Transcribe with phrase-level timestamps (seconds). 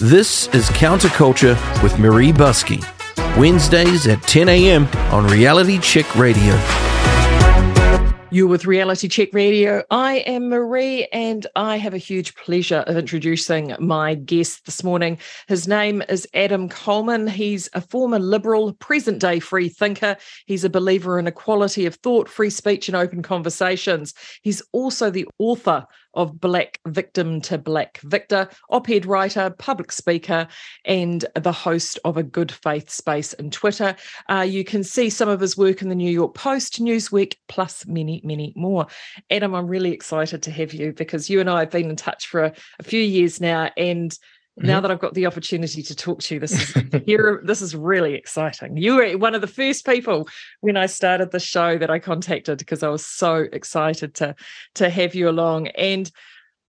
[0.00, 2.78] This is Counterculture with Maree Buscke.
[3.36, 4.86] Wednesdays at 10 a.m.
[5.12, 6.54] on Reality Check Radio.
[8.30, 9.82] You're with Reality Check Radio.
[9.90, 15.18] I am Maree, and I have a huge pleasure of introducing my guest this morning.
[15.48, 17.26] His name is Adam Coleman.
[17.26, 20.16] He's a former Liberal, present day free thinker.
[20.46, 24.14] He's a believer in equality of thought, free speech, and open conversations.
[24.42, 25.86] He's also the author
[26.18, 30.46] of Black Victim to Black Victor, op ed writer, public speaker,
[30.84, 33.96] and the host of a good faith space in Twitter.
[34.28, 37.86] Uh, you can see some of his work in the New York Post, Newsweek, plus
[37.86, 38.86] many, many more.
[39.30, 42.26] Adam, I'm really excited to have you because you and I have been in touch
[42.26, 43.70] for a, a few years now.
[43.76, 44.16] And
[44.60, 44.82] now mm-hmm.
[44.82, 47.40] that I've got the opportunity to talk to you, this is here.
[47.44, 48.76] This is really exciting.
[48.76, 50.28] You were one of the first people
[50.60, 54.34] when I started the show that I contacted because I was so excited to
[54.76, 55.68] to have you along.
[55.68, 56.10] And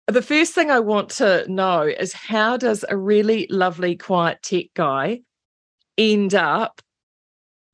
[0.06, 4.66] the first thing I want to know is how does a really lovely, quiet tech
[4.74, 5.22] guy
[5.96, 6.80] end up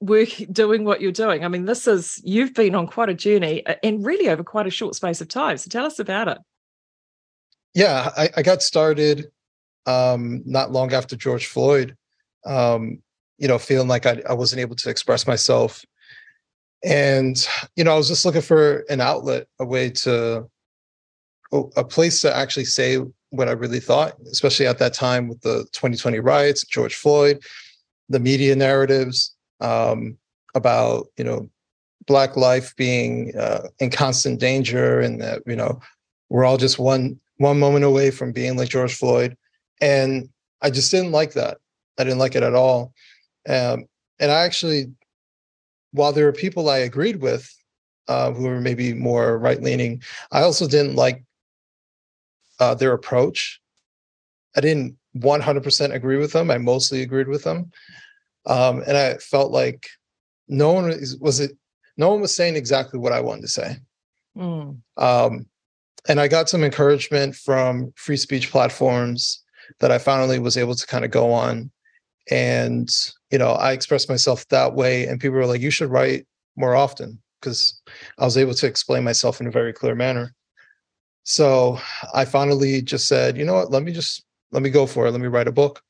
[0.00, 1.44] work doing what you're doing?
[1.44, 4.70] I mean, this is you've been on quite a journey and really over quite a
[4.70, 5.56] short space of time.
[5.56, 6.38] So tell us about it.
[7.74, 9.30] Yeah, I, I got started
[9.86, 11.96] um, not long after George Floyd,
[12.44, 13.02] um,
[13.38, 15.84] you know, feeling like I, I wasn't able to express myself.
[16.82, 20.48] And, you know, I was just looking for an outlet, a way to,
[21.76, 22.98] a place to actually say
[23.30, 27.40] what I really thought, especially at that time with the 2020 riots, George Floyd,
[28.08, 30.16] the media narratives um,
[30.54, 31.50] about, you know,
[32.06, 35.80] Black life being uh, in constant danger and that, you know,
[36.28, 39.36] we're all just one one moment away from being like George Floyd
[39.80, 40.28] and
[40.62, 41.58] I just didn't like that.
[41.98, 42.92] I didn't like it at all.
[43.48, 43.86] Um,
[44.18, 44.92] and I actually,
[45.92, 47.50] while there were people I agreed with
[48.08, 51.24] uh, who were maybe more right leaning, I also didn't like
[52.58, 53.60] uh, their approach.
[54.56, 56.50] I didn't 100% agree with them.
[56.50, 57.70] I mostly agreed with them.
[58.46, 59.88] Um, and I felt like
[60.48, 61.52] no one was, was it,
[61.96, 63.76] no one was saying exactly what I wanted to say.
[64.36, 64.78] Mm.
[64.96, 65.46] Um,
[66.08, 69.42] and I got some encouragement from free speech platforms
[69.78, 71.70] that I finally was able to kind of go on.
[72.30, 72.90] And,
[73.30, 75.06] you know, I expressed myself that way.
[75.06, 76.26] And people were like, you should write
[76.56, 77.80] more often because
[78.18, 80.34] I was able to explain myself in a very clear manner.
[81.24, 81.78] So
[82.14, 85.12] I finally just said, you know what, let me just let me go for it.
[85.12, 85.82] Let me write a book.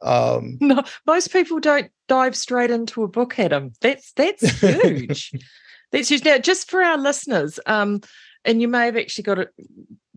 [0.00, 3.72] Um no, most people don't dive straight into a book, Adam.
[3.80, 5.32] That's that's huge.
[5.92, 6.24] that's huge.
[6.24, 8.00] Now, just for our listeners, um,
[8.44, 9.52] and you may have actually got it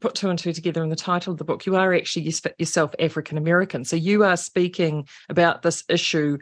[0.02, 2.94] put two and two together in the title of the book, you are actually yourself
[3.00, 3.86] African American.
[3.86, 6.38] So you are speaking about this issue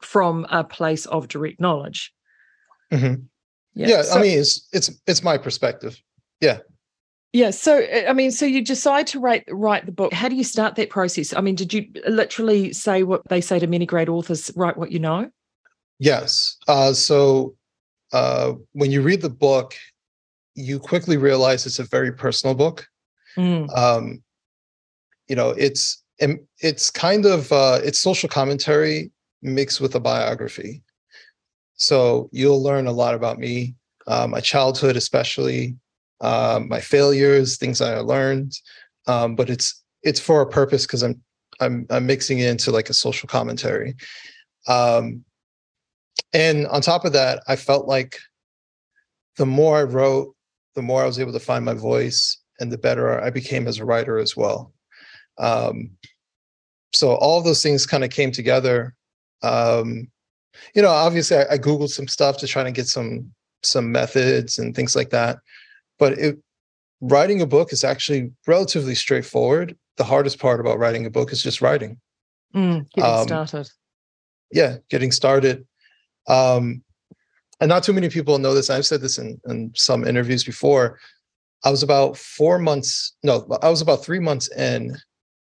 [0.00, 2.12] from a place of direct knowledge.
[2.92, 3.22] Mm-hmm.
[3.74, 6.00] Yeah, yeah so, I mean, it's it's it's my perspective.
[6.40, 6.58] Yeah.
[7.32, 7.50] Yeah.
[7.50, 10.12] So I mean, so you decide to write write the book.
[10.12, 11.32] How do you start that process?
[11.34, 14.50] I mean, did you literally say what they say to many great authors?
[14.56, 15.30] Write what you know.
[15.98, 16.56] Yes.
[16.66, 17.54] Uh, so
[18.12, 19.74] uh, when you read the book,
[20.54, 22.86] you quickly realize it's a very personal book.
[23.36, 23.76] Mm.
[23.76, 24.22] Um,
[25.28, 29.10] you know, it's it's kind of uh, it's social commentary
[29.42, 30.82] mixed with a biography.
[31.74, 33.74] So you'll learn a lot about me,
[34.06, 35.76] uh, my childhood, especially
[36.20, 38.52] uh, my failures, things I learned.
[39.06, 41.20] Um, but it's it's for a purpose because I'm
[41.60, 43.96] I'm I'm mixing it into like a social commentary.
[44.68, 45.24] Um,
[46.32, 48.16] and on top of that, I felt like
[49.36, 50.34] the more I wrote,
[50.74, 53.78] the more I was able to find my voice and the better I became as
[53.78, 54.72] a writer as well.
[55.38, 55.90] Um,
[56.94, 58.94] so all those things kind of came together.
[59.42, 60.08] Um,
[60.74, 63.32] you know, obviously I, I, Googled some stuff to try to get some
[63.64, 65.38] some methods and things like that.
[65.98, 66.38] But it,
[67.00, 69.76] writing a book is actually relatively straightforward.
[69.96, 71.98] The hardest part about writing a book is just writing.
[72.54, 73.70] Mm, getting um, started.
[74.52, 75.66] Yeah, getting started.
[76.28, 76.84] Um,
[77.60, 78.70] and not too many people know this.
[78.70, 80.98] I've said this in, in some interviews before.
[81.64, 84.96] I was about four months, no, I was about three months in,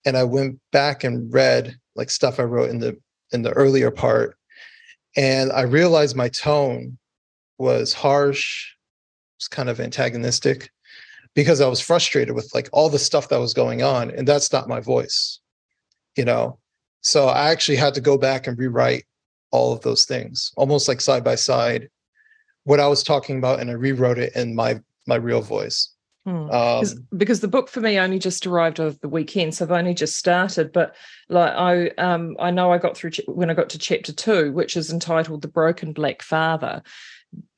[0.04, 2.98] and I went back and read like stuff I wrote in the
[3.32, 4.36] in the earlier part,
[5.16, 6.98] and I realized my tone
[7.58, 8.72] was harsh,
[9.38, 10.70] was kind of antagonistic,
[11.34, 14.52] because I was frustrated with like all the stuff that was going on, and that's
[14.52, 15.38] not my voice,
[16.16, 16.58] you know.
[17.02, 19.04] So I actually had to go back and rewrite
[19.50, 21.88] all of those things, almost like side by side,
[22.64, 25.91] what I was talking about, and I rewrote it in my my real voice.
[26.24, 26.50] Hmm.
[26.50, 26.84] Um,
[27.16, 30.16] because the book for me only just arrived over the weekend, so I've only just
[30.16, 30.72] started.
[30.72, 30.94] But
[31.28, 34.52] like I, um, I know I got through ch- when I got to chapter two,
[34.52, 36.82] which is entitled "The Broken Black Father."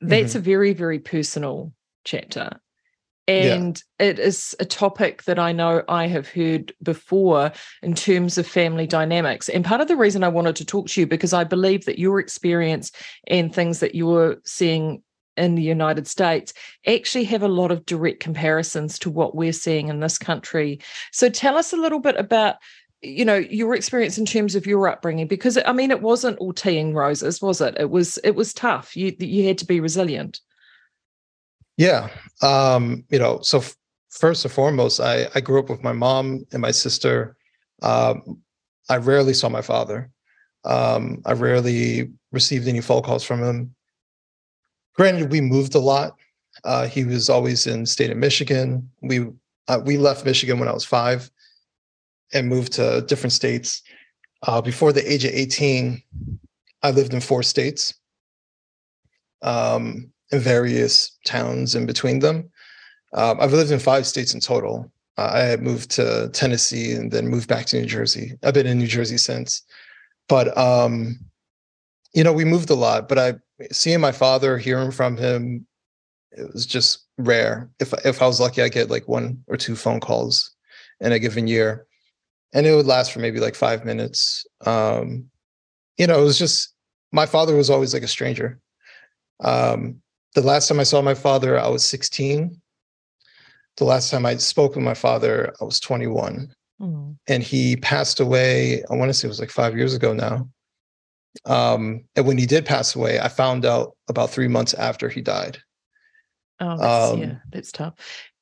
[0.01, 0.39] That's mm-hmm.
[0.39, 1.73] a very, very personal
[2.05, 2.59] chapter.
[3.27, 4.07] And yeah.
[4.07, 7.51] it is a topic that I know I have heard before
[7.81, 9.49] in terms of family dynamics.
[9.49, 11.97] And part of the reason I wanted to talk to you, because I believe that
[11.97, 12.91] your experience
[13.27, 15.01] and things that you're seeing
[15.37, 16.53] in the United States
[16.87, 20.79] actually have a lot of direct comparisons to what we're seeing in this country.
[21.11, 22.55] So tell us a little bit about
[23.01, 26.53] you know your experience in terms of your upbringing because i mean it wasn't all
[26.53, 27.75] tea and roses was it?
[27.79, 28.95] It was it was tough.
[28.97, 30.39] You you had to be resilient.
[31.77, 32.09] Yeah
[32.41, 33.75] um you know so f-
[34.09, 37.35] first and foremost i i grew up with my mom and my sister.
[37.81, 38.41] Um
[38.89, 40.09] i rarely saw my father.
[40.63, 43.75] Um i rarely received any phone calls from him
[44.95, 46.15] granted we moved a lot
[46.63, 49.27] uh he was always in state of michigan we
[49.67, 51.29] uh, we left michigan when i was five
[52.33, 53.81] and moved to different states.
[54.43, 56.01] Uh, before the age of 18,
[56.83, 57.95] I lived in four states,
[59.41, 62.49] um, in various towns in between them.
[63.13, 64.91] Um, I've lived in five states in total.
[65.17, 68.33] Uh, I had moved to Tennessee and then moved back to New Jersey.
[68.43, 69.63] I've been in New Jersey since.
[70.27, 71.19] But um,
[72.13, 73.07] you know, we moved a lot.
[73.07, 73.33] But I
[73.71, 75.65] seeing my father, hearing from him,
[76.31, 77.69] it was just rare.
[77.79, 80.55] If if I was lucky, I get like one or two phone calls
[80.99, 81.87] in a given year
[82.55, 84.47] and it would last for maybe like five minutes.
[84.65, 85.25] Um,
[85.97, 86.73] you know, it was just
[87.11, 88.59] my father was always like a stranger.
[89.41, 90.01] Um,
[90.35, 92.59] the last time I saw my father, I was 16.
[93.75, 96.53] The last time I spoke with my father, I was 21.
[96.81, 97.11] Mm-hmm.
[97.27, 100.47] And he passed away, I want to say it was like five years ago now.
[101.45, 105.21] Um, and when he did pass away, I found out about three months after he
[105.21, 105.57] died.
[106.59, 107.93] Oh, that's, um, yeah, that's tough.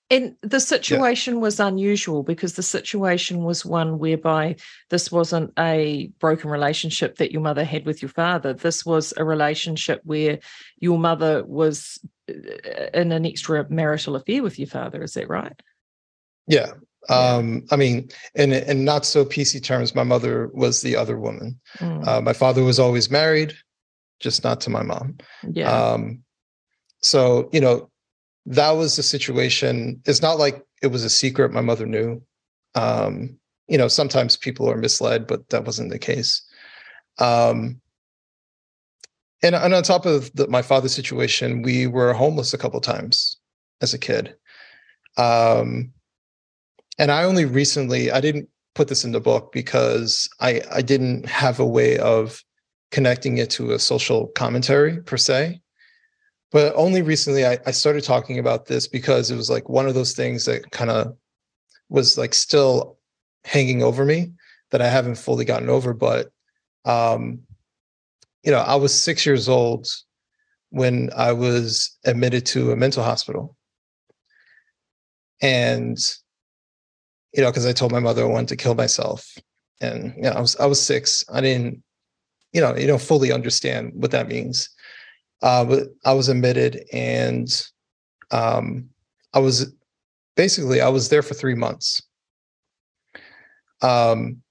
[0.10, 1.40] And the situation yeah.
[1.40, 4.58] was unusual because the situation was one whereby
[4.92, 8.54] this wasn't a broken relationship that your mother had with your father.
[8.54, 10.38] This was a relationship where
[10.78, 11.98] your mother was
[12.30, 12.34] uh,
[12.94, 15.02] in an extramarital affair with your father.
[15.02, 15.60] Is that right?
[16.48, 16.74] Yeah.
[17.10, 21.60] Um, I mean, in in not so PC terms, my mother was the other woman.
[21.80, 22.08] Mm.
[22.08, 23.54] Uh, my father was always married,
[24.20, 25.18] just not to my mom.
[25.52, 25.72] Yeah.
[25.72, 26.24] Um,
[27.02, 27.90] so you know,
[28.46, 30.02] that was the situation.
[30.06, 32.22] It's not like it was a secret my mother knew.
[32.76, 36.42] Um, you know, sometimes people are misled, but that wasn't the case.
[37.20, 37.82] Um,
[39.42, 43.38] and, and on top of the, my father's situation, we were homeless a couple times
[43.82, 44.36] as a kid.
[45.18, 45.92] Um,
[46.98, 51.28] and I only recently, I didn't put this in the book because I, I didn't
[51.28, 52.44] have a way of
[52.92, 55.60] connecting it to a social commentary per se
[56.54, 59.96] but only recently I, I started talking about this because it was like one of
[59.96, 61.18] those things that kind of
[61.90, 63.00] was like still
[63.44, 64.32] hanging over me
[64.70, 65.96] that I haven't fully gotten over.
[65.96, 66.32] But
[66.86, 67.40] um,
[68.44, 69.88] you know, I was six years old
[70.70, 73.58] when I was admitted to a mental hospital.
[75.42, 75.98] And,
[77.34, 79.28] you know, because I told my mother I wanted to kill myself.
[79.82, 81.26] And you know, I was I was six.
[81.32, 81.84] I didn't,
[82.52, 84.70] you know, you don't fully understand what that means
[85.44, 87.48] uh, I was admitted and
[88.32, 88.90] um,
[89.34, 89.72] I was
[90.36, 92.02] basically I was there for three months.
[93.82, 94.42] Um,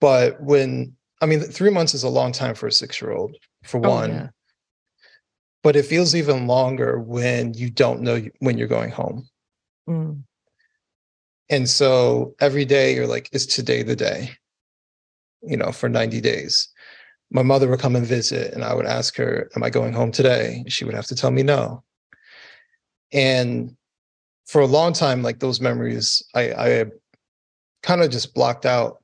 [0.00, 3.90] but when I mean, three months is a long time for a six-year-old, for oh,
[3.90, 4.10] one.
[4.10, 4.28] Yeah.
[5.62, 9.28] But it feels even longer when you don't know when you're going home.
[9.88, 10.22] Mm.
[11.50, 14.30] And so every day you're like, is today the day?
[15.42, 16.68] You know, for 90 days
[17.32, 20.12] my mother would come and visit and I would ask her, Am I going home
[20.12, 20.64] today?
[20.68, 21.82] She would have to tell me no.
[23.12, 23.74] And
[24.46, 26.84] for a long time, like those memories, I, I
[27.82, 29.02] kind of just blocked out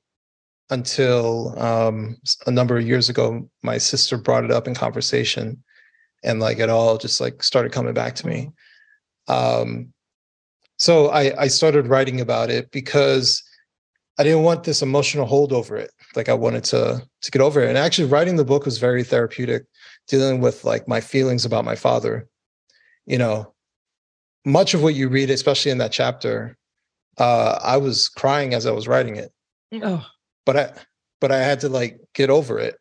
[0.70, 2.16] until um,
[2.46, 5.62] a number of years ago, my sister brought it up in conversation
[6.22, 8.50] and like it all just like started coming back to me.
[9.28, 9.62] Mm-hmm.
[9.62, 9.92] Um,
[10.78, 13.42] so I, I started writing about it because
[14.18, 15.90] I didn't want this emotional hold over it.
[16.16, 17.68] Like I wanted to to get over it.
[17.68, 19.64] And actually writing the book was very therapeutic,
[20.06, 22.28] dealing with like my feelings about my father.
[23.06, 23.54] You know,
[24.44, 26.56] much of what you read, especially in that chapter,
[27.18, 29.32] uh, I was crying as I was writing it.
[29.72, 30.04] Oh.
[30.46, 30.72] But I
[31.20, 32.76] but I had to like get over it.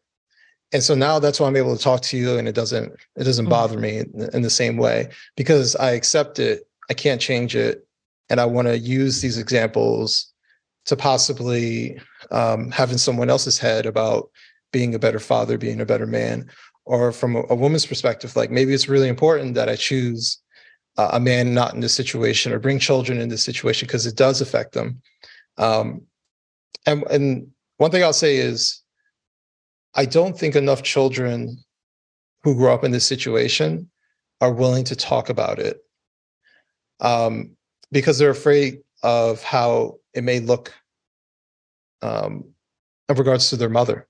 [0.72, 3.24] And so now that's why I'm able to talk to you and it doesn't it
[3.24, 3.50] doesn't mm.
[3.50, 6.68] bother me in, in the same way because I accept it.
[6.90, 7.87] I can't change it.
[8.30, 10.34] And I want to use these examples
[10.86, 12.00] to possibly
[12.32, 14.30] um, in someone else's head about
[14.72, 16.50] being a better father, being a better man,
[16.86, 20.40] or from a, a woman's perspective, like maybe it's really important that I choose
[20.98, 24.16] uh, a man not in this situation or bring children in this situation because it
[24.16, 25.02] does affect them.
[25.58, 26.04] Um,
[26.86, 28.82] and, and one thing I'll say is,
[29.96, 31.58] I don't think enough children
[32.44, 33.90] who grow up in this situation
[34.42, 35.78] are willing to talk about it.
[37.00, 37.57] um,
[37.92, 40.74] because they're afraid of how it may look
[42.02, 42.44] um,
[43.10, 44.08] in regards to their mother.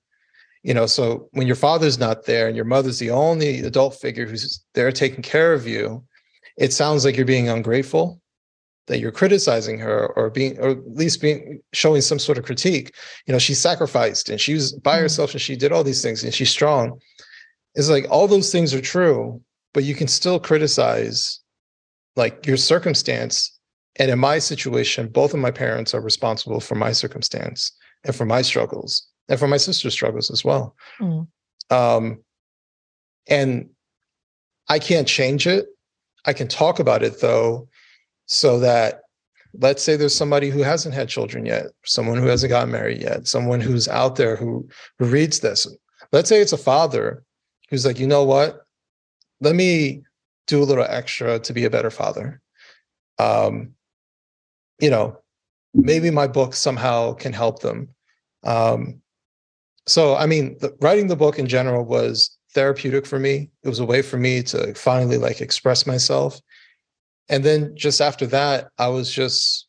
[0.64, 4.26] You know, so when your father's not there and your mother's the only adult figure
[4.26, 6.04] who's there taking care of you,
[6.58, 8.20] it sounds like you're being ungrateful,
[8.88, 12.94] that you're criticizing her or being, or at least being showing some sort of critique.
[13.28, 15.04] You know, she sacrificed and she was by mm-hmm.
[15.04, 17.00] herself and she did all these things and she's strong.
[17.76, 19.42] It's like all those things are true,
[19.74, 21.40] but you can still criticize
[22.16, 23.57] like your circumstance.
[24.00, 27.72] And in my situation, both of my parents are responsible for my circumstance
[28.04, 30.76] and for my struggles and for my sister's struggles as well.
[31.00, 31.28] Mm.
[31.70, 32.24] Um,
[33.28, 33.70] and
[34.70, 35.66] I can't change it.
[36.26, 37.68] I can talk about it though,
[38.26, 39.02] so that
[39.60, 43.28] let's say there's somebody who hasn't had children yet, someone who hasn't gotten married yet,
[43.28, 44.68] someone who's out there who,
[45.00, 45.68] who reads this.
[46.12, 47.24] Let's say it's a father
[47.70, 48.62] who's like, you know what?
[49.42, 50.04] Let me
[50.46, 52.42] do a little extra to be a better father.
[53.20, 53.74] Um,
[54.80, 55.18] you know,
[55.74, 57.90] maybe my book somehow can help them.
[58.44, 59.02] Um,
[59.88, 63.50] so, I mean, the, writing the book in general was therapeutic for me.
[63.64, 66.40] It was a way for me to finally like express myself.
[67.30, 69.68] And then just after that, I was just,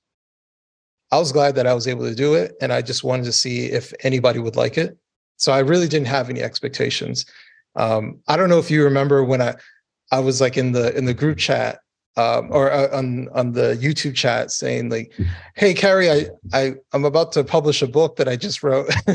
[1.11, 2.55] I was glad that I was able to do it.
[2.61, 4.97] And I just wanted to see if anybody would like it.
[5.37, 7.25] So I really didn't have any expectations.
[7.77, 9.55] Um, I don't know if you remember when I,
[10.11, 11.81] I was like in the in the group chat
[12.19, 15.13] um, or uh, on on the YouTube chat saying like,
[15.55, 18.93] "Hey, Carrie, I I I'm about to publish a book that I just wrote."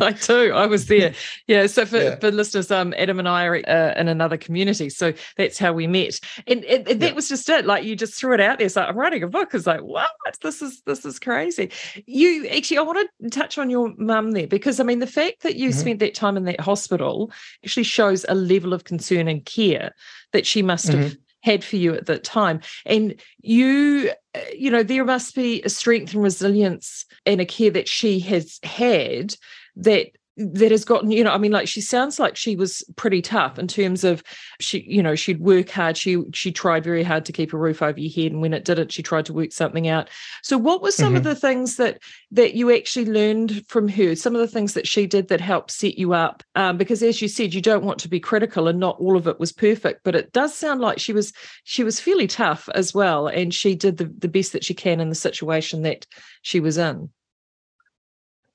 [0.00, 0.52] I too.
[0.54, 1.12] I was there.
[1.46, 1.66] Yeah.
[1.66, 2.16] So for, yeah.
[2.16, 5.86] for listeners, um, Adam and I are uh, in another community, so that's how we
[5.86, 7.14] met, and, and, and that yeah.
[7.14, 7.66] was just it.
[7.66, 8.70] Like you just threw it out there.
[8.70, 9.52] So I'm writing a book.
[9.52, 10.08] It's like, what?
[10.40, 11.70] This is this is crazy.
[12.06, 15.42] You actually, I want to touch on your mum there because I mean, the fact
[15.42, 15.78] that you mm-hmm.
[15.78, 17.30] spent that time in that hospital
[17.62, 19.94] actually shows a level of concern and care
[20.32, 21.02] that she must mm-hmm.
[21.02, 22.60] have had for you at that time.
[22.86, 24.10] And you,
[24.56, 28.58] you know, there must be a strength and resilience and a care that she has
[28.62, 29.34] had
[29.76, 33.20] that that has gotten you know i mean like she sounds like she was pretty
[33.20, 34.22] tough in terms of
[34.60, 37.82] she you know she'd work hard she she tried very hard to keep a roof
[37.82, 40.08] over your head and when it didn't she tried to work something out.
[40.42, 41.16] So what were some mm-hmm.
[41.16, 44.14] of the things that that you actually learned from her?
[44.14, 46.42] Some of the things that she did that helped set you up?
[46.54, 49.26] Um, because as you said you don't want to be critical and not all of
[49.26, 51.32] it was perfect but it does sound like she was
[51.64, 55.00] she was fairly tough as well and she did the, the best that she can
[55.00, 56.06] in the situation that
[56.42, 57.10] she was in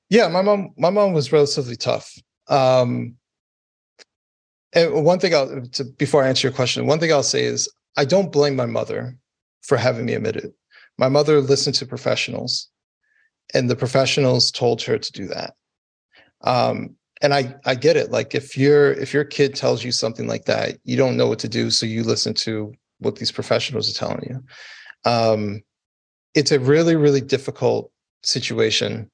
[0.08, 2.12] yeah, my mom, my mom was relatively tough.
[2.48, 3.16] Um,
[4.72, 7.68] and one thing I'll to, before I answer your question, one thing I'll say is
[7.96, 9.16] I don't blame my mother
[9.62, 10.52] for having me admitted.
[10.98, 12.68] My mother listened to professionals,
[13.54, 15.54] and the professionals told her to do that.
[16.42, 18.10] Um, and I I get it.
[18.10, 21.38] Like if your if your kid tells you something like that, you don't know what
[21.40, 25.10] to do, so you listen to what these professionals are telling you.
[25.10, 25.62] Um,
[26.34, 27.90] it's a really really difficult
[28.22, 29.10] situation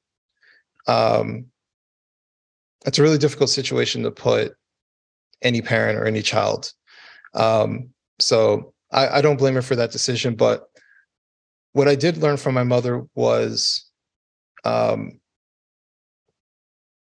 [0.86, 1.46] um,
[2.86, 4.54] it's a really difficult situation to put
[5.42, 6.72] any parent or any child.
[7.34, 10.34] Um, so I, I don't blame her for that decision.
[10.34, 10.64] But
[11.72, 13.88] what I did learn from my mother was,
[14.64, 15.20] um,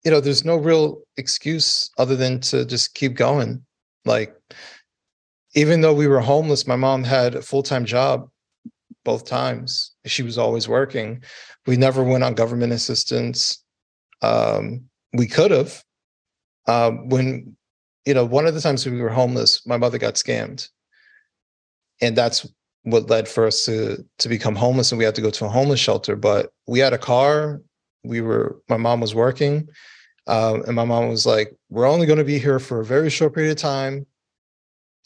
[0.04, 3.64] you know, there's no real excuse other than to just keep going.
[4.04, 4.35] Like,
[5.54, 8.28] even though we were homeless, my mom had a full time job
[9.04, 9.92] both times.
[10.04, 11.23] She was always working.
[11.66, 13.62] We never went on government assistance.
[14.23, 15.82] Um, we could have.
[16.68, 17.56] Um, when,
[18.04, 20.68] you know, one of the times we were homeless, my mother got scammed.
[22.00, 22.46] And that's
[22.82, 25.49] what led for us to to become homeless and we had to go to a
[25.49, 26.14] homeless shelter.
[26.14, 27.61] But we had a car.
[28.04, 29.68] We were, my mom was working.
[30.28, 33.11] Um, and my mom was like, we're only going to be here for a very
[33.11, 34.06] short period of time.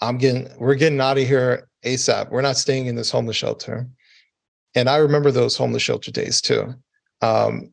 [0.00, 2.30] I'm getting, we're getting out of here ASAP.
[2.30, 3.86] We're not staying in this homeless shelter.
[4.74, 6.74] And I remember those homeless shelter days too.
[7.22, 7.72] Um,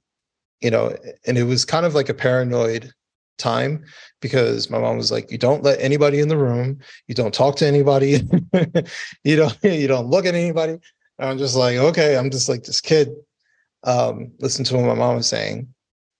[0.61, 2.91] you know, and it was kind of like a paranoid
[3.37, 3.85] time
[4.21, 7.55] because my mom was like, you don't let anybody in the room, you don't talk
[7.57, 8.21] to anybody,
[9.23, 10.73] you don't you don't look at anybody.
[11.19, 13.09] And I'm just like, okay, I'm just like this kid.
[13.83, 15.67] Um, listen to what my mom was saying.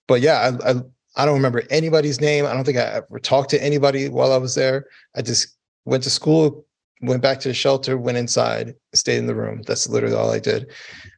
[0.06, 0.74] But yeah, I, I
[1.16, 2.46] I don't remember anybody's name.
[2.46, 4.86] I don't think I ever talked to anybody while I was there.
[5.16, 6.64] I just went to school,
[7.00, 9.62] went back to the shelter, went inside, stayed in the room.
[9.66, 10.72] That's literally all I did.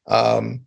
[0.06, 0.62] Um,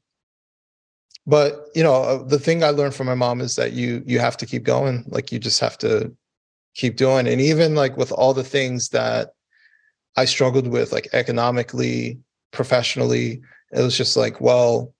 [1.25, 4.19] but you know uh, the thing i learned from my mom is that you you
[4.19, 5.05] have to keep going.
[5.07, 6.13] Like you just have to
[6.75, 7.27] keep doing.
[7.27, 9.31] And even like with all the things that
[10.15, 12.19] i struggled with like economically
[12.51, 13.41] professionally
[13.71, 14.93] it was just like well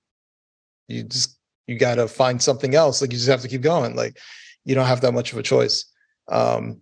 [0.87, 3.01] you just you got to find something else.
[3.01, 3.95] Like you just have to keep going.
[3.95, 4.17] Like
[4.65, 5.85] you don't have that much of a choice.
[6.29, 6.81] Um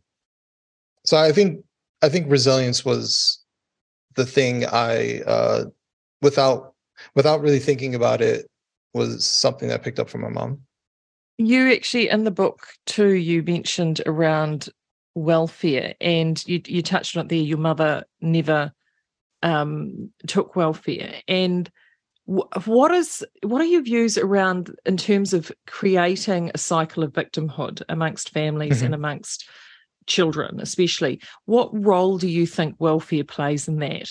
[1.05, 1.63] so i think
[2.01, 3.43] i think resilience was
[4.15, 5.65] the thing i uh
[6.21, 6.73] without
[7.15, 8.49] without really thinking about it
[8.93, 10.61] was something that I picked up from my mom.
[11.37, 14.69] You actually in the book too, you mentioned around
[15.15, 18.71] welfare and you you touched on it there, your mother never
[19.43, 21.21] um, took welfare.
[21.27, 21.69] And
[22.25, 27.81] what is what are your views around in terms of creating a cycle of victimhood
[27.89, 28.87] amongst families mm-hmm.
[28.87, 29.49] and amongst
[30.07, 34.09] children especially what role do you think welfare plays in that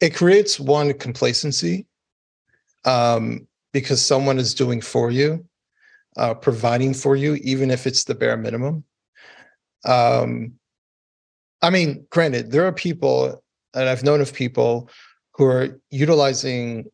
[0.00, 1.86] it creates one complacency
[2.86, 5.44] um, because someone is doing for you
[6.16, 8.84] uh, providing for you even if it's the bare minimum
[9.84, 10.52] um,
[11.62, 13.42] i mean granted there are people
[13.74, 14.88] and i've known of people
[15.32, 16.84] who are utilizing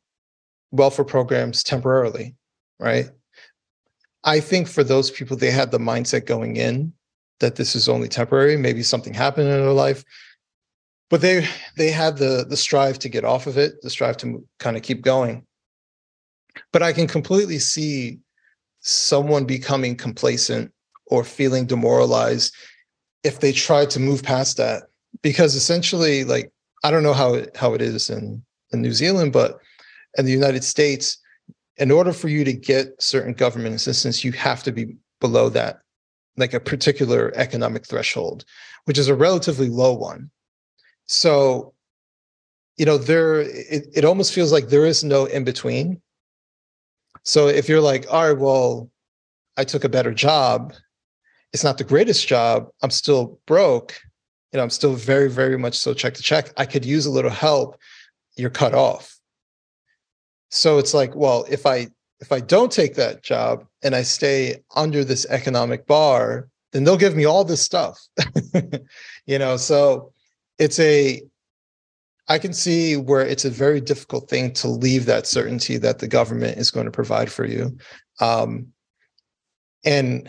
[0.70, 2.34] welfare programs temporarily,
[2.78, 3.06] right?
[4.25, 6.92] I think for those people, they had the mindset going in
[7.40, 8.56] that this is only temporary.
[8.56, 10.04] Maybe something happened in their life,
[11.10, 14.44] but they they had the the strive to get off of it, the strive to
[14.58, 15.44] kind of keep going.
[16.72, 18.18] But I can completely see
[18.80, 20.72] someone becoming complacent
[21.06, 22.54] or feeling demoralized
[23.24, 24.84] if they try to move past that,
[25.22, 26.50] because essentially, like
[26.84, 29.58] I don't know how it, how it is in, in New Zealand, but
[30.16, 31.18] in the United States,
[31.78, 35.80] in order for you to get certain government assistance, you have to be below that,
[36.36, 38.44] like a particular economic threshold,
[38.84, 40.30] which is a relatively low one.
[41.06, 41.74] So,
[42.76, 46.00] you know, there it, it almost feels like there is no in between.
[47.22, 48.90] So if you're like, all right, well,
[49.56, 50.74] I took a better job,
[51.52, 53.98] it's not the greatest job, I'm still broke
[54.56, 56.50] you know, I'm still very, very much so check to check.
[56.56, 57.78] I could use a little help.
[58.36, 59.18] You're cut off.
[60.50, 61.88] So it's like, well, if I
[62.20, 66.96] if I don't take that job and I stay under this economic bar, then they'll
[66.96, 67.99] give me all this stuff.
[69.26, 70.12] you know, so
[70.58, 71.23] it's a
[72.28, 76.08] I can see where it's a very difficult thing to leave that certainty that the
[76.08, 77.76] government is going to provide for you.
[78.20, 78.73] Um,
[79.84, 80.28] and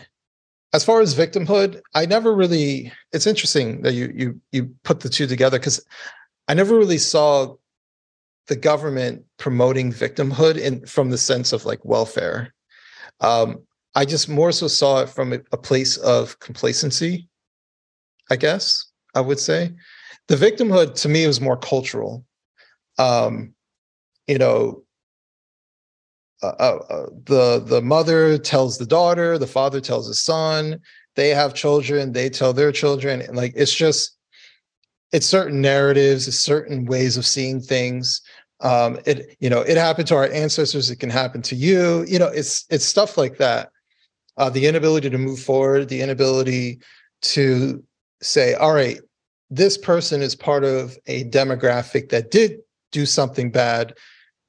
[0.74, 2.92] as far as victimhood, I never really.
[3.14, 5.84] It's interesting that you you you put the two together because
[6.48, 7.56] I never really saw
[8.48, 12.54] the government promoting victimhood in from the sense of like welfare.
[13.20, 13.64] Um,
[13.96, 17.28] I just more so saw it from a, a place of complacency.
[18.30, 19.72] I guess I would say
[20.28, 22.26] the victimhood to me was more cultural.
[22.98, 23.54] Um,
[24.28, 24.84] you know,
[26.44, 30.80] uh, uh, uh, the the mother tells the daughter, the father tells the son.
[31.16, 34.18] They have children, they tell their children, and like it's just
[35.12, 38.22] it's certain narratives, it's certain ways of seeing things.
[38.60, 42.06] Um, it you know it happened to our ancestors, it can happen to you.
[42.08, 43.72] You know, it's it's stuff like that.
[44.38, 46.80] Uh, the inability to move forward, the inability
[47.22, 47.84] to
[48.22, 49.00] say, all right,
[49.50, 52.60] this person is part of a demographic that did
[52.92, 53.94] do something bad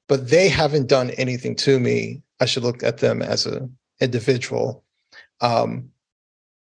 [0.09, 2.21] but they haven't done anything to me.
[2.41, 4.83] I should look at them as an individual.
[5.39, 5.89] Um,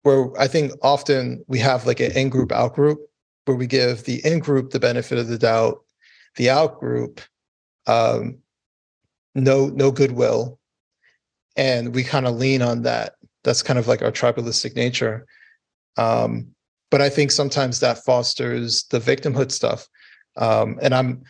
[0.04, 3.00] where I think often we have like an in group, out group,
[3.46, 5.84] where we give the in group the benefit of the doubt,
[6.38, 7.20] the out group
[7.88, 8.38] um,
[9.36, 10.60] no no goodwill,
[11.56, 13.16] and we kind of lean on that.
[13.44, 15.26] That's kind of like our tribalistic nature.
[15.98, 16.48] Um,
[16.90, 19.88] but I think sometimes that fosters the victimhood stuff.
[20.38, 21.24] Um, and I'm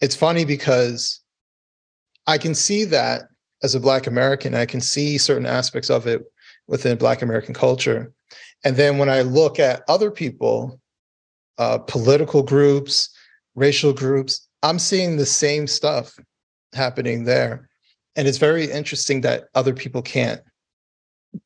[0.00, 1.20] it's funny because
[2.26, 3.22] I can see that
[3.62, 6.22] as a Black American, I can see certain aspects of it
[6.66, 8.12] within Black American culture.
[8.64, 10.80] And then when I look at other people,
[11.58, 13.10] uh, political groups,
[13.54, 16.18] racial groups, I'm seeing the same stuff
[16.74, 17.68] happening there.
[18.16, 20.40] And it's very interesting that other people can't.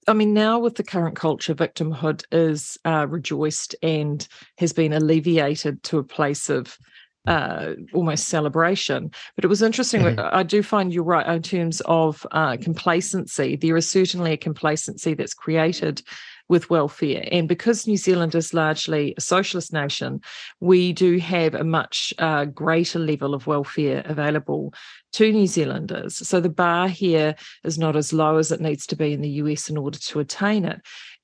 [0.08, 5.82] I mean, now with the current culture, victimhood is uh, rejoiced and has been alleviated
[5.84, 6.78] to a place of
[7.26, 9.10] uh, almost celebration.
[9.36, 10.02] But it was interesting.
[10.02, 10.36] Mm-hmm.
[10.36, 13.56] I do find you're right in terms of uh, complacency.
[13.56, 16.02] There is certainly a complacency that's created
[16.48, 17.26] with welfare.
[17.32, 20.20] And because New Zealand is largely a socialist nation,
[20.60, 24.74] we do have a much uh, greater level of welfare available
[25.14, 26.16] to New Zealanders.
[26.26, 29.28] So the bar here is not as low as it needs to be in the
[29.30, 30.80] US in order to attain it.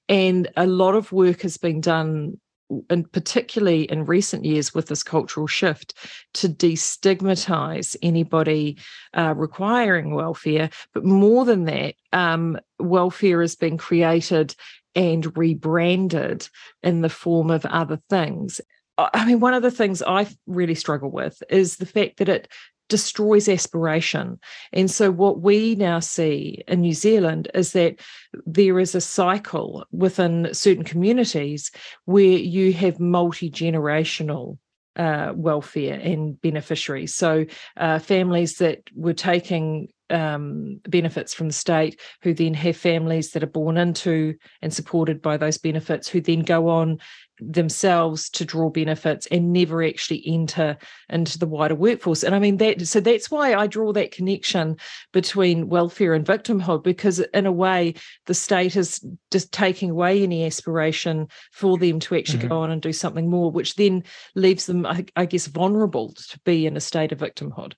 [0.09, 2.39] And a lot of work has been done
[2.89, 5.95] and particularly in recent years with this cultural shift,
[6.35, 8.79] to destigmatize anybody
[9.17, 10.71] uh, requiring welfare.
[10.95, 14.55] But more than that, um, welfare has been created
[14.95, 16.49] and rebranded
[16.83, 18.61] in the form of other things.
[18.99, 22.49] I mean, one of the things I really struggle with is the fact that it
[22.91, 24.39] destroys aspiration.
[24.73, 28.01] And so, what we now see in New Zealand is that
[28.45, 31.71] there is a cycle within certain communities
[32.05, 34.59] where you have multi generational
[34.97, 37.15] uh, welfare and beneficiaries.
[37.15, 37.47] So,
[37.79, 43.43] uh, families that were taking um, benefits from the state, who then have families that
[43.43, 46.99] are born into and supported by those benefits, who then go on
[47.43, 50.77] themselves to draw benefits and never actually enter
[51.09, 52.23] into the wider workforce.
[52.23, 54.77] And I mean that so that's why I draw that connection
[55.13, 57.95] between welfare and victimhood, because in a way
[58.27, 62.49] the state is just taking away any aspiration for them to actually mm-hmm.
[62.49, 66.41] go on and do something more, which then leaves them, I, I guess, vulnerable to
[66.41, 67.73] be in a state of victimhood.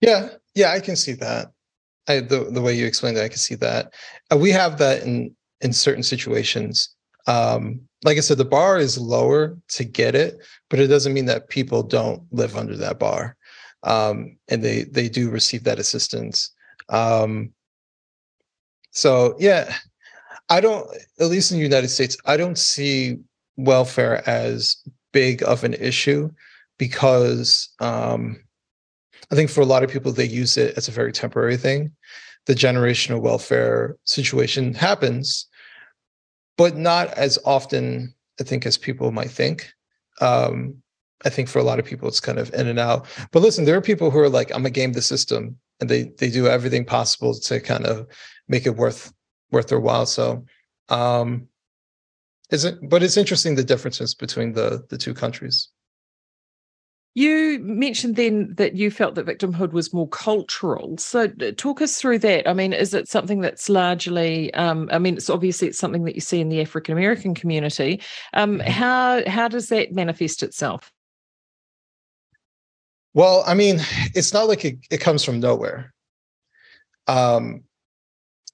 [0.00, 1.52] Yeah, yeah, I can see that.
[2.08, 3.92] I, the the way you explained it, I can see that.
[4.32, 6.94] Uh, we have that in in certain situations.
[7.26, 10.38] Um, like I said, the bar is lower to get it,
[10.70, 13.36] but it doesn't mean that people don't live under that bar,
[13.82, 16.50] um, and they they do receive that assistance.
[16.88, 17.52] Um,
[18.92, 19.74] so yeah,
[20.48, 20.88] I don't.
[21.20, 23.18] At least in the United States, I don't see
[23.56, 24.76] welfare as
[25.12, 26.30] big of an issue
[26.78, 28.40] because um,
[29.30, 31.92] I think for a lot of people, they use it as a very temporary thing.
[32.46, 35.46] The generational welfare situation happens,
[36.56, 39.70] but not as often, I think, as people might think.
[40.20, 40.82] Um,
[41.24, 43.06] I think for a lot of people, it's kind of in and out.
[43.32, 46.04] But listen, there are people who are like, I'm gonna game the system, and they
[46.18, 48.06] they do everything possible to kind of
[48.48, 49.12] make it worth
[49.50, 50.06] worth their while.
[50.06, 50.44] So,
[50.88, 51.48] um,
[52.50, 52.76] is it?
[52.88, 55.68] But it's interesting the differences between the the two countries.
[57.18, 60.96] You mentioned then that you felt that victimhood was more cultural.
[60.98, 62.48] So, talk us through that.
[62.48, 64.54] I mean, is it something that's largely?
[64.54, 68.00] Um, I mean, it's obviously it's something that you see in the African American community.
[68.34, 68.70] Um, mm-hmm.
[68.70, 70.92] how how does that manifest itself?
[73.14, 73.80] Well, I mean,
[74.14, 75.92] it's not like it, it comes from nowhere.
[77.08, 77.64] Um,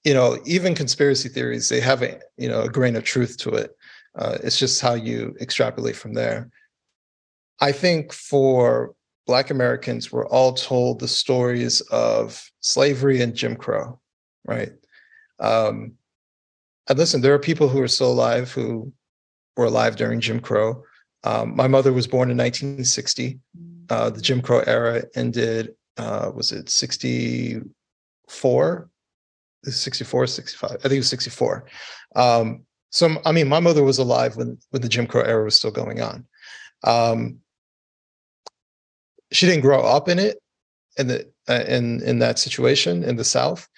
[0.05, 3.51] you know, even conspiracy theories they have a you know a grain of truth to
[3.51, 3.77] it.
[4.15, 6.49] Uh, it's just how you extrapolate from there.
[7.61, 8.95] I think for
[9.27, 13.99] Black Americans, we're all told the stories of slavery and Jim Crow,
[14.45, 14.73] right?
[15.41, 15.95] Um,
[16.89, 18.93] and listen, there are people who are still alive who
[19.57, 20.83] were alive during Jim Crow.
[21.25, 23.41] Um, my mother was born in 1960.
[23.89, 28.91] Uh, the Jim Crow era ended, uh, was it 64?
[29.65, 30.71] 64, 65?
[30.71, 31.65] I think it was 64.
[32.17, 35.57] Um, so, I mean, my mother was alive when, when the Jim Crow era was
[35.57, 36.27] still going on.
[36.85, 37.39] Um,
[39.35, 40.39] she didn't grow up in it
[40.97, 43.69] in the uh, in in that situation in the South,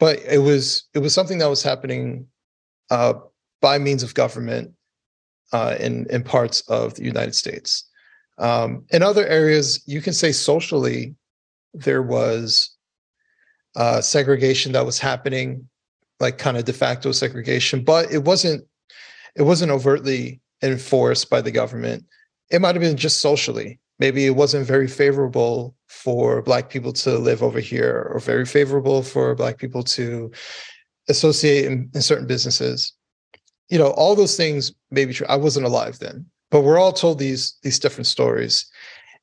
[0.00, 2.26] but it was it was something that was happening
[2.90, 3.14] uh,
[3.60, 4.72] by means of government
[5.52, 7.88] uh, in in parts of the United States.
[8.38, 11.14] Um, in other areas, you can say socially,
[11.74, 12.70] there was
[13.76, 15.68] uh, segregation that was happening,
[16.18, 18.66] like kind of de facto segregation, but it wasn't
[19.36, 22.04] it wasn't overtly enforced by the government.
[22.50, 27.18] It might have been just socially maybe it wasn't very favorable for black people to
[27.18, 30.30] live over here or very favorable for black people to
[31.08, 32.92] associate in, in certain businesses.
[33.68, 35.26] You know all those things may be true.
[35.28, 38.66] I wasn't alive then but we're all told these these different stories.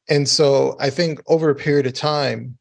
[0.09, 2.57] And so i think over a period of time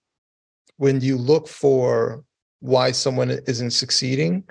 [0.76, 2.22] when you look for
[2.60, 4.44] why someone isn't succeeding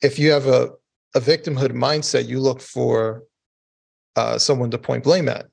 [0.00, 0.70] if you have a,
[1.14, 3.24] a victimhood mindset you look for
[4.16, 5.46] uh, someone to point blame at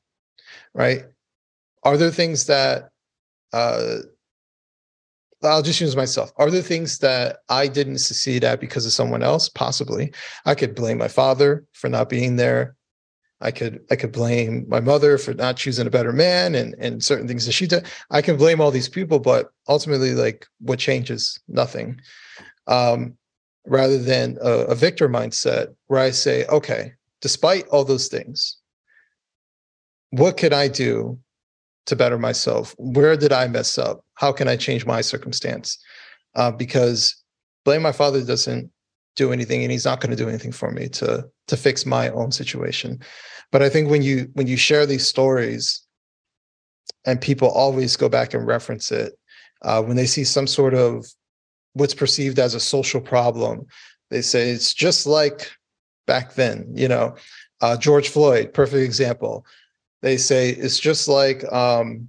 [0.73, 1.03] right
[1.83, 2.89] are there things that
[3.53, 3.97] uh,
[5.43, 6.31] I'll just use myself.
[6.37, 9.49] Are there things that I didn't succeed at because of someone else?
[9.49, 10.13] Possibly.
[10.45, 12.75] I could blame my father for not being there.
[13.43, 17.03] I could I could blame my mother for not choosing a better man and and
[17.03, 17.87] certain things that she did.
[18.11, 21.39] I can blame all these people, but ultimately, like what changes?
[21.47, 21.99] Nothing.
[22.67, 23.17] Um,
[23.65, 28.57] rather than a, a victor mindset where I say, okay, despite all those things,
[30.11, 31.17] what could I do
[31.85, 32.75] to better myself?
[32.77, 34.03] Where did I mess up?
[34.15, 35.77] How can I change my circumstance?
[36.35, 37.15] Uh, because
[37.65, 38.71] blame my father doesn't
[39.15, 42.09] do anything, and he's not going to do anything for me to to fix my
[42.09, 42.99] own situation.
[43.51, 45.85] But I think when you when you share these stories,
[47.05, 49.13] and people always go back and reference it
[49.63, 51.05] uh, when they see some sort of
[51.73, 53.65] what's perceived as a social problem,
[54.09, 55.51] they say it's just like
[56.07, 56.71] back then.
[56.73, 57.15] You know,
[57.61, 59.45] uh, George Floyd, perfect example
[60.01, 62.07] they say it's just like um,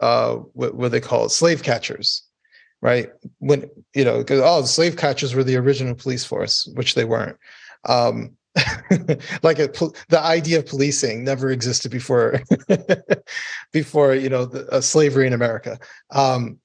[0.00, 2.22] uh, what, what they call it, slave catchers,
[2.80, 3.10] right?
[3.38, 7.36] When you know, oh, the slave catchers were the original police force, which they weren't.
[7.84, 8.36] Um,
[9.42, 9.68] like a,
[10.08, 12.42] the idea of policing never existed before
[13.72, 15.78] before you know the, uh, slavery in America
[16.10, 16.58] um,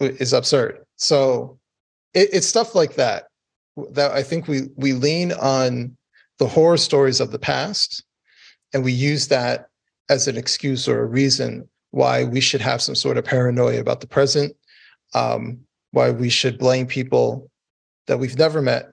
[0.00, 0.84] is absurd.
[0.96, 1.58] So
[2.12, 3.24] it, it's stuff like that
[3.90, 5.96] that I think we we lean on
[6.38, 8.04] the horror stories of the past
[8.74, 9.68] and we use that
[10.10, 14.00] as an excuse or a reason why we should have some sort of paranoia about
[14.00, 14.54] the present,
[15.14, 15.60] um,
[15.92, 17.50] why we should blame people
[18.08, 18.92] that we've never met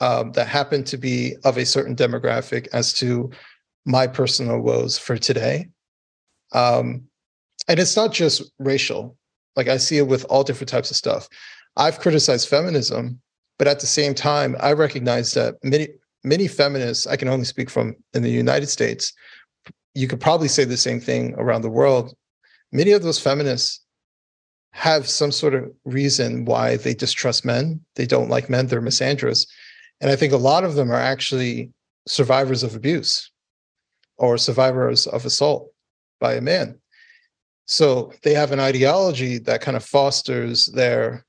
[0.00, 3.30] um, that happen to be of a certain demographic as to
[3.86, 5.68] my personal woes for today.
[6.52, 7.04] Um,
[7.68, 9.16] and it's not just racial.
[9.54, 11.28] Like I see it with all different types of stuff.
[11.76, 13.20] I've criticized feminism,
[13.58, 15.88] but at the same time, I recognize that many
[16.26, 19.12] many feminists, I can only speak from in the United States,
[19.94, 22.14] you could probably say the same thing around the world.
[22.72, 23.80] Many of those feminists
[24.72, 27.80] have some sort of reason why they distrust men.
[27.94, 28.66] They don't like men.
[28.66, 29.46] They're misandrous.
[30.00, 31.72] And I think a lot of them are actually
[32.06, 33.30] survivors of abuse
[34.18, 35.72] or survivors of assault
[36.20, 36.78] by a man.
[37.66, 41.24] So they have an ideology that kind of fosters their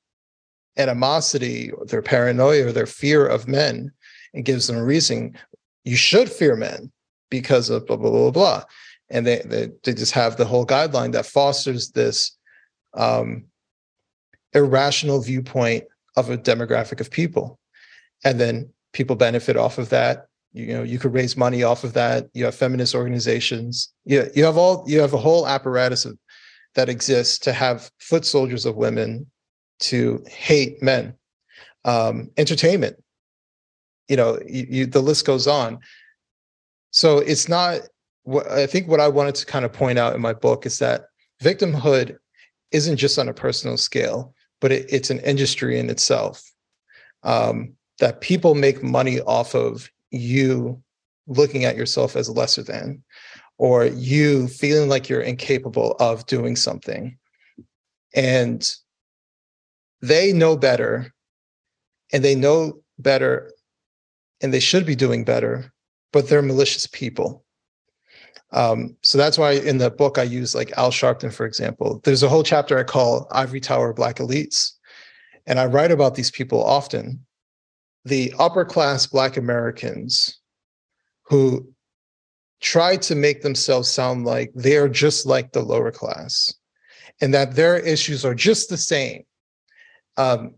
[0.78, 3.92] animosity their paranoia or their fear of men
[4.34, 5.36] and gives them a reason
[5.84, 6.92] you should fear men
[7.30, 8.64] because of blah blah blah blah
[9.10, 12.38] and they they, they just have the whole guideline that fosters this
[12.94, 13.46] um,
[14.54, 15.86] irrational viewpoint
[16.16, 17.60] of a demographic of people.
[18.24, 20.28] And then people benefit off of that.
[20.54, 22.28] You know you could raise money off of that.
[22.34, 23.94] You have feminist organizations.
[24.06, 26.18] You, you have all you have a whole apparatus of,
[26.76, 29.30] that exists to have foot soldiers of women
[29.80, 31.14] to hate men.
[31.86, 33.02] Um, entertainment
[34.08, 35.80] you know you, you, the list goes on.
[36.92, 37.82] So it's not
[38.24, 40.80] what i think what i wanted to kind of point out in my book is
[40.80, 41.06] that
[41.42, 42.18] victimhood
[42.72, 46.44] isn't just on a personal scale but it, it's an industry in itself
[47.24, 50.82] um, that people make money off of you
[51.28, 53.04] looking at yourself as lesser than
[53.58, 57.18] or you feeling like you're incapable of doing something.
[58.16, 58.68] And
[60.02, 61.14] they know better
[62.14, 63.52] and they know better
[64.42, 65.74] and they should be doing better,
[66.14, 67.44] but they're malicious people.
[68.52, 72.00] Um, so that's why in the book I use like Al Sharpton, for example.
[72.04, 74.72] There's a whole chapter I call Ivory Tower Black Elites.
[75.46, 77.26] And I write about these people often.
[78.06, 80.40] The upper class Black Americans
[81.24, 81.74] who
[82.62, 86.54] try to make themselves sound like they are just like the lower class
[87.22, 89.24] and that their issues are just the same.
[90.16, 90.56] Um,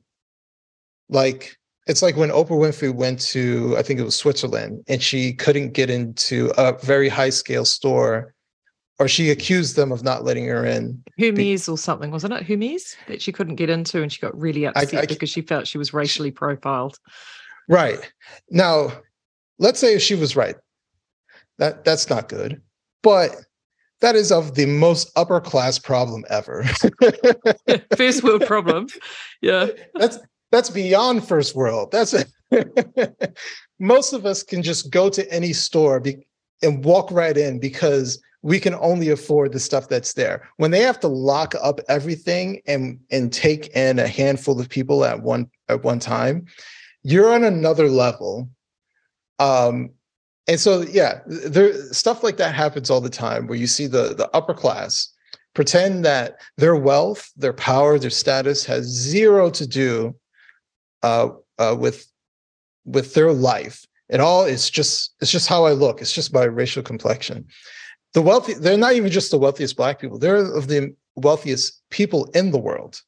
[1.10, 1.58] like
[1.90, 5.74] it's like when Oprah Winfrey went to, I think it was Switzerland, and she couldn't
[5.74, 8.36] get into a very high scale store,
[9.00, 11.04] or she accused them of not letting her in.
[11.18, 12.46] Hermes or something, wasn't it?
[12.46, 15.42] Hermes that she couldn't get into, and she got really upset I, I, because she
[15.42, 17.00] felt she was racially profiled.
[17.68, 18.00] Right.
[18.52, 18.92] Now,
[19.58, 20.58] let's say she was right.
[21.58, 22.62] That that's not good.
[23.02, 23.36] But
[24.02, 26.66] that is of the most upper class problem ever.
[27.98, 28.88] First world problem.
[29.42, 29.70] Yeah.
[29.96, 30.20] That's
[30.52, 31.92] that's beyond first world.
[31.92, 32.16] That's
[33.80, 36.26] most of us can just go to any store be,
[36.62, 40.48] and walk right in because we can only afford the stuff that's there.
[40.58, 45.06] When they have to lock up everything and and take in a handful of people
[45.06, 46.46] at one at one time,
[47.04, 48.50] you're on another level.
[49.40, 49.92] Um,
[50.48, 54.16] and so yeah, there stuff like that happens all the time where you see the
[54.16, 55.14] the upper class
[55.54, 60.16] pretend that their wealth, their power, their status has zero to do
[61.04, 62.06] uh, uh, with
[62.86, 63.86] with their life.
[64.10, 66.02] It all is just it's just how I look.
[66.02, 67.46] It's just my racial complexion.
[68.14, 70.18] The wealthy, they're not even just the wealthiest black people.
[70.18, 73.02] They're of the wealthiest people in the world.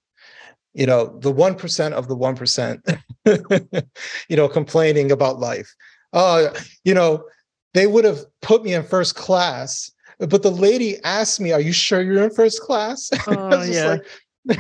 [0.74, 2.88] You know, the one percent of the one percent.
[3.26, 5.74] you know, complaining about life.
[6.14, 6.50] Uh,
[6.84, 7.24] you know,
[7.74, 9.92] they would have put me in first class
[10.28, 13.86] but the lady asked me, "Are you sure you're in first class?" Oh, yeah.
[13.86, 14.06] Like,
[14.50, 14.56] I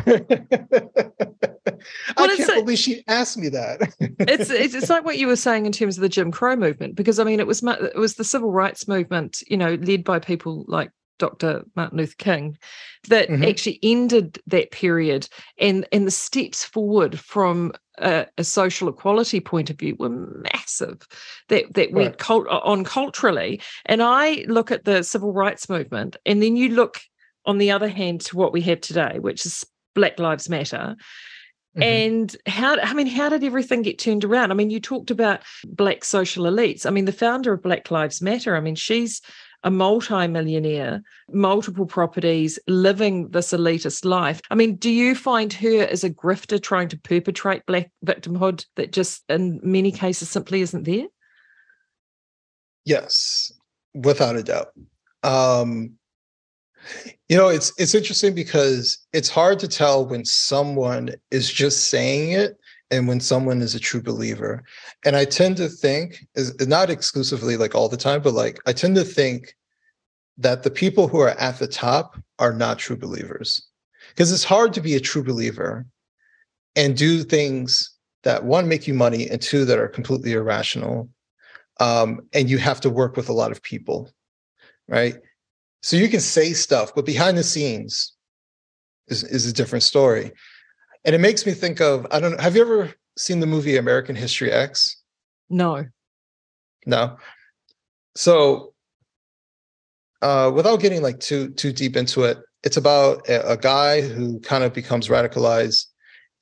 [2.37, 3.81] can't believe she asked me that.
[3.99, 6.95] it's, it's it's like what you were saying in terms of the Jim Crow movement,
[6.95, 10.19] because I mean, it was it was the civil rights movement, you know, led by
[10.19, 11.63] people like Dr.
[11.75, 12.57] Martin Luther King,
[13.07, 13.43] that mm-hmm.
[13.43, 15.27] actually ended that period,
[15.59, 21.07] and and the steps forward from a, a social equality point of view were massive.
[21.49, 26.41] That that went cult, on culturally, and I look at the civil rights movement, and
[26.41, 27.01] then you look
[27.45, 30.95] on the other hand to what we have today, which is Black Lives Matter.
[31.77, 31.83] Mm-hmm.
[31.83, 34.51] And how, I mean, how did everything get turned around?
[34.51, 36.85] I mean, you talked about Black social elites.
[36.85, 39.21] I mean, the founder of Black Lives Matter, I mean, she's
[39.63, 44.41] a multi-millionaire, multiple properties, living this elitist life.
[44.49, 48.91] I mean, do you find her as a grifter trying to perpetrate black victimhood that
[48.91, 51.05] just in many cases simply isn't there?
[52.85, 53.51] Yes,
[53.93, 54.69] without a doubt.
[55.23, 55.99] Um,
[57.29, 62.31] you know, it's it's interesting because it's hard to tell when someone is just saying
[62.31, 62.57] it
[62.89, 64.63] and when someone is a true believer.
[65.05, 68.73] And I tend to think is not exclusively like all the time, but like I
[68.73, 69.55] tend to think
[70.37, 73.65] that the people who are at the top are not true believers.
[74.09, 75.85] Because it's hard to be a true believer
[76.75, 77.91] and do things
[78.23, 81.09] that one make you money and two that are completely irrational.
[81.79, 84.11] Um, and you have to work with a lot of people,
[84.87, 85.15] right?
[85.81, 88.13] So you can say stuff, but behind the scenes
[89.07, 90.31] is, is a different story.
[91.03, 93.77] And it makes me think of I don't know, have you ever seen the movie
[93.77, 95.01] American History X?
[95.49, 95.85] No.
[96.85, 97.17] No.
[98.15, 98.73] So
[100.21, 104.39] uh without getting like too too deep into it, it's about a, a guy who
[104.41, 105.85] kind of becomes radicalized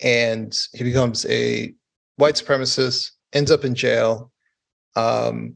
[0.01, 1.73] and he becomes a
[2.17, 4.31] white supremacist, ends up in jail.
[4.97, 5.55] Um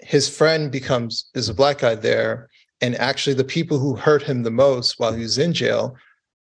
[0.00, 4.42] his friend becomes is a black guy there and actually the people who hurt him
[4.42, 5.96] the most while he was in jail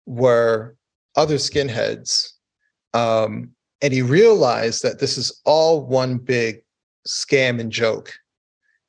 [0.06, 0.76] were
[1.16, 2.32] other skinheads.
[2.94, 3.50] Um,
[3.82, 6.62] and he realized that this is all one big
[7.06, 8.14] scam and joke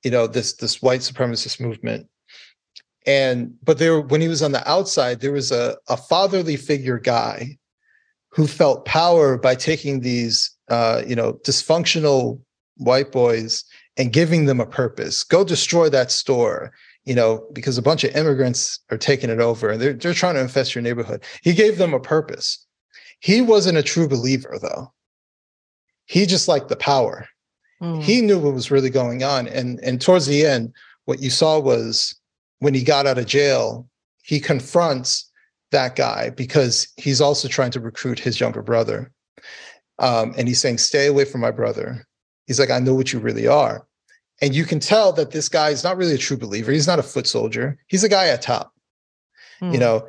[0.04, 2.08] you know this this white supremacist movement.
[3.06, 6.98] And but there when he was on the outside there was a, a fatherly figure
[6.98, 7.58] guy
[8.30, 12.40] who felt power by taking these uh, you know dysfunctional
[12.78, 13.66] white boys
[13.98, 15.26] and giving them a purpose.
[15.26, 16.72] Go destroy that store
[17.08, 20.36] you know, because a bunch of immigrants are taking it over and they're, they're trying
[20.36, 21.24] to infest your neighborhood.
[21.42, 22.66] He gave them a purpose.
[23.22, 24.92] He wasn't a true believer, though.
[26.06, 27.26] He just liked the power.
[27.82, 28.04] Mm.
[28.04, 29.48] He knew what was really going on.
[29.48, 30.74] And, and towards the end,
[31.06, 32.14] what you saw was
[32.60, 33.88] when he got out of jail,
[34.24, 35.32] he confronts
[35.72, 39.14] that guy because he's also trying to recruit his younger brother.
[40.00, 42.06] Um, and he's saying, Stay away from my brother.
[42.48, 43.88] He's like, I know what you really are.
[44.42, 46.72] And you can tell that this guy is not really a true believer.
[46.72, 47.78] He's not a foot soldier.
[47.88, 48.72] He's a guy at top,
[49.62, 49.78] you hmm.
[49.78, 50.08] know.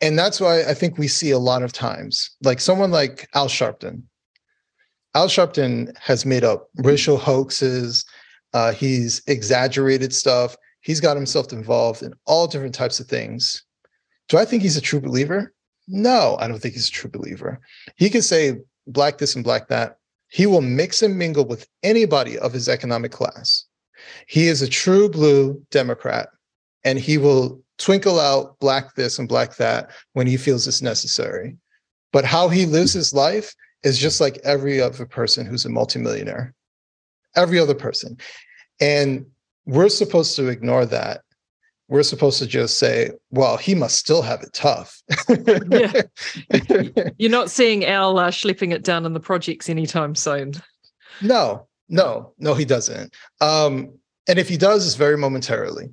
[0.00, 3.48] And that's why I think we see a lot of times, like someone like Al
[3.48, 4.02] Sharpton.
[5.14, 8.04] Al Sharpton has made up racial hoaxes.
[8.54, 10.56] Uh, he's exaggerated stuff.
[10.82, 13.64] He's got himself involved in all different types of things.
[14.28, 15.52] Do I think he's a true believer?
[15.88, 17.60] No, I don't think he's a true believer.
[17.96, 19.97] He can say black this and black that.
[20.28, 23.64] He will mix and mingle with anybody of his economic class.
[24.26, 26.28] He is a true blue Democrat,
[26.84, 31.56] and he will twinkle out black this and black that when he feels it's necessary.
[32.12, 36.54] But how he lives his life is just like every other person who's a multimillionaire,
[37.36, 38.18] every other person.
[38.80, 39.26] And
[39.66, 41.22] we're supposed to ignore that
[41.88, 45.02] we're supposed to just say, well, he must still have it tough.
[45.70, 46.02] yeah.
[47.18, 50.52] You're not seeing Al uh, schlepping it down in the projects anytime soon.
[51.22, 53.14] No, no, no, he doesn't.
[53.40, 53.98] Um,
[54.28, 55.88] and if he does, it's very momentarily.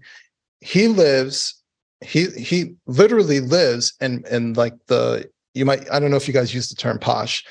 [0.60, 1.62] He lives,
[2.02, 6.34] he he literally lives and and like the you might I don't know if you
[6.34, 7.46] guys use the term posh,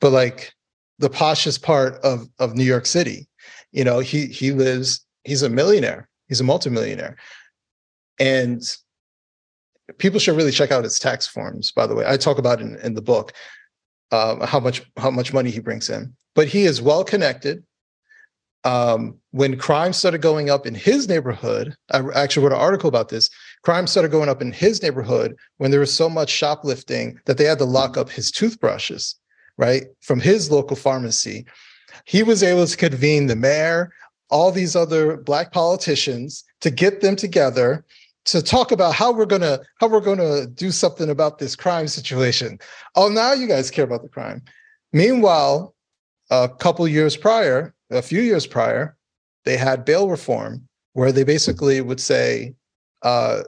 [0.00, 0.52] but like
[0.98, 3.28] the poshest part of of New York City.
[3.70, 7.16] You know, he he lives, he's a millionaire, he's a multimillionaire
[8.18, 8.62] and
[9.98, 12.04] people should really check out his tax forms, by the way.
[12.06, 13.32] I talk about in, in the book
[14.10, 16.14] uh, how much how much money he brings in.
[16.34, 17.64] But he is well connected.
[18.64, 23.10] Um, when crime started going up in his neighborhood, I actually wrote an article about
[23.10, 23.28] this.
[23.62, 27.44] Crime started going up in his neighborhood when there was so much shoplifting that they
[27.44, 29.16] had to lock up his toothbrushes,
[29.58, 31.44] right, from his local pharmacy.
[32.06, 33.92] He was able to convene the mayor,
[34.30, 37.84] all these other black politicians to get them together
[38.26, 42.58] to talk about how we're gonna how we're gonna do something about this crime situation.
[42.94, 44.42] Oh, now you guys care about the crime.
[44.92, 45.74] Meanwhile,
[46.30, 48.96] a couple years prior, a few years prior,
[49.44, 52.54] they had bail reform where they basically would say,
[53.02, 53.42] uh,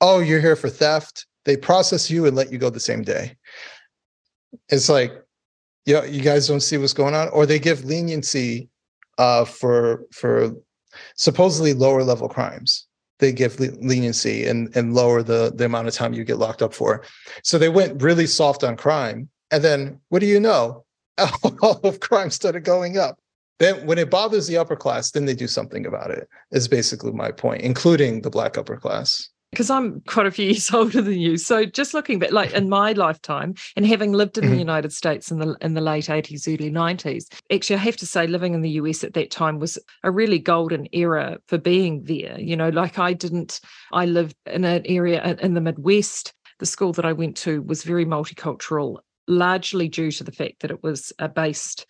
[0.00, 3.36] "Oh, you're here for theft." They process you and let you go the same day.
[4.68, 5.12] It's like,
[5.84, 8.68] you know, you guys don't see what's going on, or they give leniency
[9.18, 10.50] uh, for for
[11.14, 12.85] supposedly lower level crimes
[13.18, 16.74] they give leniency and and lower the the amount of time you get locked up
[16.74, 17.02] for.
[17.42, 20.84] So they went really soft on crime, and then what do you know?
[21.62, 23.18] All of crime started going up.
[23.58, 26.28] Then when it bothers the upper class, then they do something about it.
[26.50, 30.70] Is basically my point, including the black upper class because I'm quite a few years
[30.70, 31.38] older than you.
[31.38, 34.58] So just looking back, like in my lifetime and having lived in the mm-hmm.
[34.58, 38.26] United States in the in the late 80s, early 90s, actually I have to say
[38.26, 42.38] living in the US at that time was a really golden era for being there.
[42.38, 43.60] You know, like I didn't
[43.92, 46.34] I lived in an area in the Midwest.
[46.58, 50.70] The school that I went to was very multicultural, largely due to the fact that
[50.70, 51.86] it was uh, based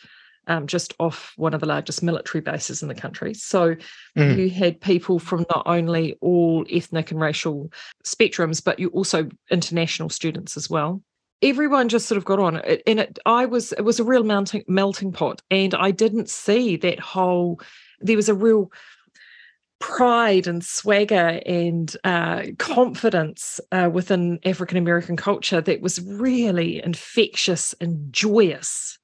[0.47, 3.35] um, just off one of the largest military bases in the country.
[3.35, 3.77] So
[4.17, 4.37] mm.
[4.37, 7.71] you had people from not only all ethnic and racial
[8.05, 11.03] spectrums, but you also international students as well.
[11.43, 14.25] everyone just sort of got on it and it i was it was a real
[14.25, 17.61] melting melting pot and i didn't see that whole
[18.01, 18.71] there was a real
[19.79, 27.75] pride and swagger and uh, confidence uh, within African American culture that was really infectious
[27.81, 28.96] and joyous.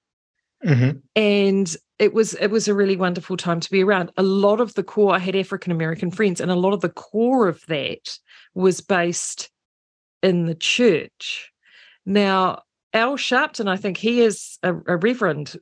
[0.65, 0.99] Mm-hmm.
[1.17, 4.11] And it was it was a really wonderful time to be around.
[4.17, 6.89] A lot of the core, I had African American friends, and a lot of the
[6.89, 8.19] core of that
[8.55, 9.51] was based
[10.23, 11.53] in the church.
[12.05, 12.63] Now,
[12.95, 15.57] Al Sharpton, I think he is a, a reverend,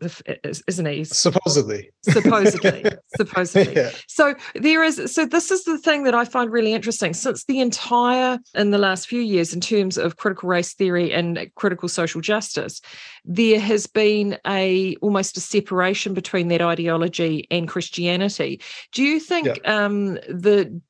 [0.67, 1.05] isn't he?
[1.05, 1.91] Supposedly.
[2.03, 2.85] Supposedly.
[3.17, 3.75] supposedly.
[3.75, 3.91] Yeah.
[4.09, 5.13] So there is.
[5.13, 7.15] So this is the thing that I find really interesting.
[7.15, 11.51] Since the entire in the last few years, in terms of critical race theory and
[11.55, 12.81] critical social justice,
[13.25, 18.61] there has been a almost a separation between that ideology and Christianity.
[18.93, 19.85] Do you think yeah.
[19.85, 20.81] um, the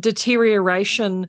[0.00, 1.28] deterioration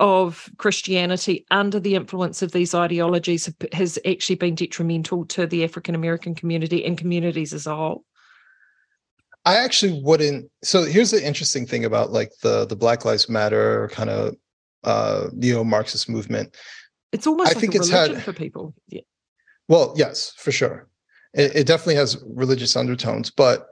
[0.00, 5.94] of Christianity under the influence of these ideologies has actually been detrimental to the African
[5.94, 8.04] American community and communities as a whole?
[9.44, 10.50] I actually wouldn't.
[10.62, 14.34] So here's the interesting thing about like the the Black Lives Matter kind of
[14.82, 16.56] uh, neo-Marxist movement.
[17.12, 18.74] It's almost I like think it's had for people.
[18.88, 19.02] Yeah.
[19.68, 20.88] Well, yes, for sure.
[21.32, 23.66] It, it definitely has religious undertones, but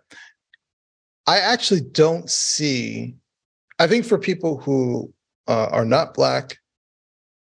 [1.26, 3.16] I actually don't see.
[3.78, 5.12] I think for people who
[5.48, 6.58] uh, are not black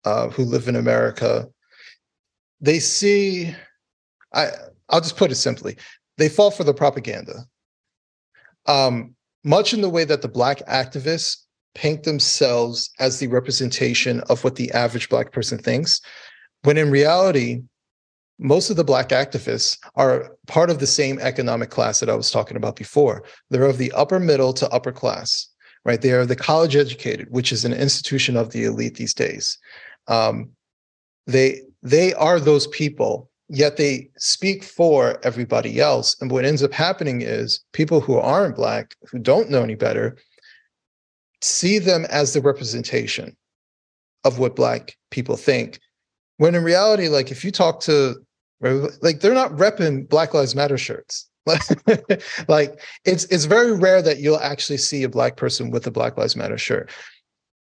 [0.04, 1.48] uh, who live in America,
[2.60, 3.54] they see.
[4.32, 4.48] I
[4.90, 5.76] I'll just put it simply:
[6.18, 7.46] they fall for the propaganda.
[8.66, 9.14] Um,
[9.44, 11.36] much in the way that the black activists
[11.74, 16.00] paint themselves as the representation of what the average black person thinks,
[16.62, 17.62] when in reality,
[18.38, 22.30] most of the black activists are part of the same economic class that I was
[22.30, 23.22] talking about before.
[23.50, 25.48] They're of the upper middle to upper class
[25.84, 26.00] right?
[26.00, 29.58] They are the college educated, which is an institution of the elite these days.
[30.08, 30.50] Um,
[31.26, 36.16] they they are those people, yet they speak for everybody else.
[36.20, 40.16] And what ends up happening is people who aren't black, who don't know any better,
[41.42, 43.36] see them as the representation
[44.24, 45.78] of what black people think.
[46.38, 48.16] When in reality, like if you talk to
[49.02, 51.28] like they're not repping Black Lives Matter shirts.
[52.48, 56.16] like it's it's very rare that you'll actually see a black person with a Black
[56.16, 56.90] Lives Matter shirt.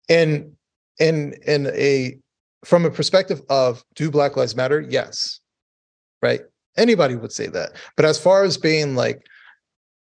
[0.09, 0.51] And
[0.99, 2.17] in in a
[2.63, 4.81] from a perspective of do Black Lives Matter?
[4.81, 5.39] Yes.
[6.21, 6.41] Right?
[6.77, 7.71] Anybody would say that.
[7.97, 9.25] But as far as being like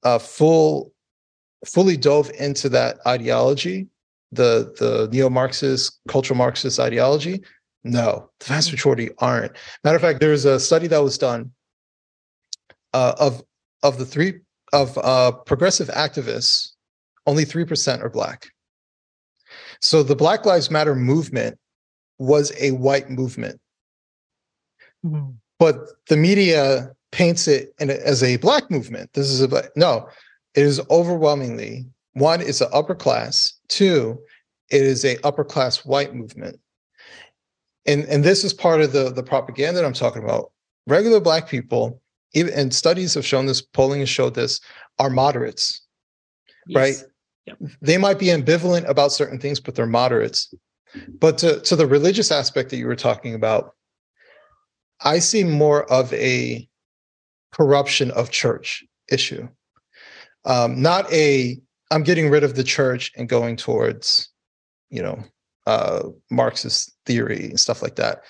[0.02, 0.92] a full
[1.64, 3.86] fully dove into that ideology,
[4.32, 7.42] the the neo-Marxist, cultural Marxist ideology,
[7.84, 9.52] no, the vast majority aren't.
[9.84, 11.52] Matter of fact, there's a study that was done
[12.92, 13.42] uh, of
[13.82, 14.40] of the three
[14.72, 16.72] of uh, progressive activists,
[17.26, 18.48] only 3% are black.
[19.80, 21.58] So the Black Lives Matter movement
[22.18, 23.60] was a white movement.
[25.04, 25.30] Mm-hmm.
[25.58, 25.76] But
[26.08, 29.12] the media paints it in, as a black movement.
[29.12, 30.08] This is a no,
[30.54, 34.18] it is overwhelmingly one, it's an upper class, two,
[34.70, 36.58] it is a upper class white movement.
[37.86, 40.50] And, and this is part of the, the propaganda that I'm talking about.
[40.86, 42.02] Regular black people
[42.34, 44.60] and studies have shown this, polling has showed this,
[44.98, 45.86] are moderates,
[46.66, 46.76] yes.
[46.76, 47.10] right?
[47.46, 47.72] Yep.
[47.80, 50.52] They might be ambivalent about certain things, but they're moderates.
[51.18, 53.74] But to, to the religious aspect that you were talking about,
[55.00, 56.68] I see more of a
[57.52, 59.48] corruption of church issue.
[60.44, 61.58] Um, not a
[61.90, 64.28] I'm getting rid of the church and going towards,
[64.90, 65.22] you know,
[65.66, 68.22] uh, Marxist theory and stuff like that.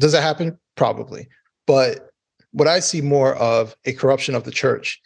[0.00, 0.58] Does that happen?
[0.74, 1.28] Probably.
[1.66, 2.10] But
[2.56, 4.98] what I see more of a corruption of the church.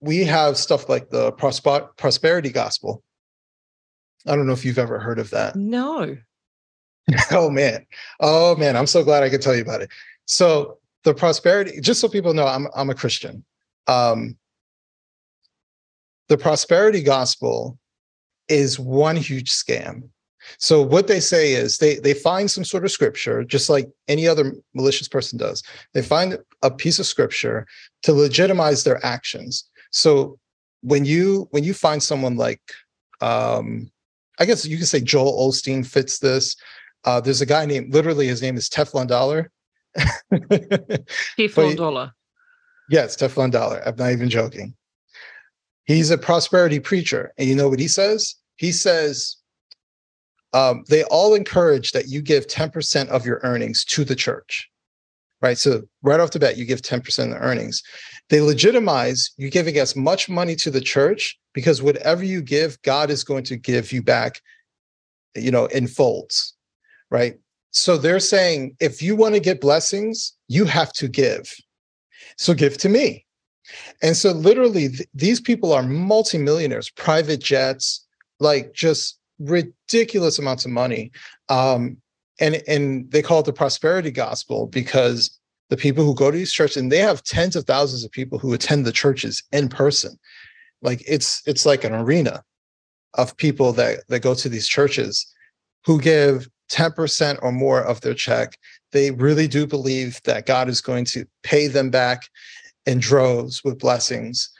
[0.00, 3.02] We have stuff like the prosper- prosperity gospel.
[4.26, 5.54] I don't know if you've ever heard of that.
[5.54, 6.16] No.
[7.30, 7.84] oh man.
[8.20, 9.90] Oh man, I'm so glad I could tell you about it.
[10.24, 13.44] So the prosperity, just so people know, I'm I'm a Christian.
[13.86, 14.38] Um,
[16.28, 17.78] the prosperity gospel
[18.48, 20.08] is one huge scam.
[20.58, 24.26] So what they say is they they find some sort of scripture, just like any
[24.28, 25.62] other malicious person does.
[25.94, 27.66] They find a piece of scripture
[28.02, 29.68] to legitimize their actions.
[29.90, 30.38] So
[30.82, 32.60] when you when you find someone like
[33.20, 33.90] um
[34.38, 36.56] I guess you could say Joel Osteen fits this.
[37.04, 39.50] Uh, there's a guy named literally his name is Creflo Dollar.
[40.32, 42.12] Creflo Dollar.
[42.90, 43.82] Yes, Creflo Dollar.
[43.86, 44.74] I'm not even joking.
[45.84, 47.32] He's a prosperity preacher.
[47.38, 48.34] And you know what he says?
[48.56, 49.36] He says,
[50.52, 54.70] um, they all encourage that you give 10% of your earnings to the church,
[55.42, 55.58] right?
[55.58, 57.82] So right off the bat, you give 10% of the earnings.
[58.30, 63.10] They legitimize you giving as much money to the church because whatever you give, God
[63.10, 64.40] is going to give you back,
[65.34, 66.54] you know, in folds,
[67.10, 67.38] right?
[67.70, 71.54] So they're saying if you want to get blessings, you have to give.
[72.38, 73.26] So give to me.
[74.02, 78.06] And so literally th- these people are multimillionaires, private jets,
[78.40, 81.12] like just ridiculous amounts of money.
[81.48, 81.98] Um,
[82.40, 86.52] and and they call it the prosperity gospel because the people who go to these
[86.52, 90.18] churches and they have tens of thousands of people who attend the churches in person
[90.82, 92.42] like it's it's like an arena
[93.14, 95.26] of people that that go to these churches
[95.84, 98.58] who give 10% or more of their check
[98.92, 102.22] they really do believe that god is going to pay them back
[102.86, 104.50] in droves with blessings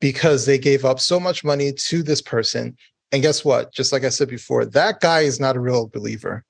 [0.00, 2.76] because they gave up so much money to this person
[3.14, 6.44] and guess what just like i said before that guy is not a real believer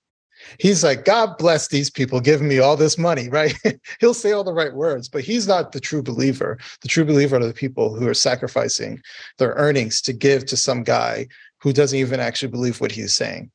[0.59, 3.55] he's like, God bless these people giving me all this money, right?
[4.01, 6.59] He'll say all the right words, but he's not the true believer.
[6.83, 9.01] The true believer are the people who are sacrificing
[9.39, 11.29] their earnings to give to some guy
[11.61, 13.51] who doesn't even actually believe what he's saying.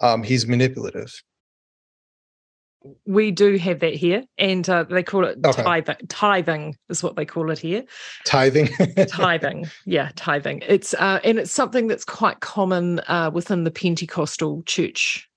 [0.00, 1.22] Um, he's manipulative.
[3.06, 5.62] We do have that here, and uh, they call it okay.
[5.62, 5.96] tithing.
[6.08, 7.84] Tithing is what they call it here.
[8.26, 8.68] Tithing.
[9.08, 10.62] tithing, yeah, tithing.
[10.66, 15.28] It's uh, and it's something that's quite common uh, within the Pentecostal church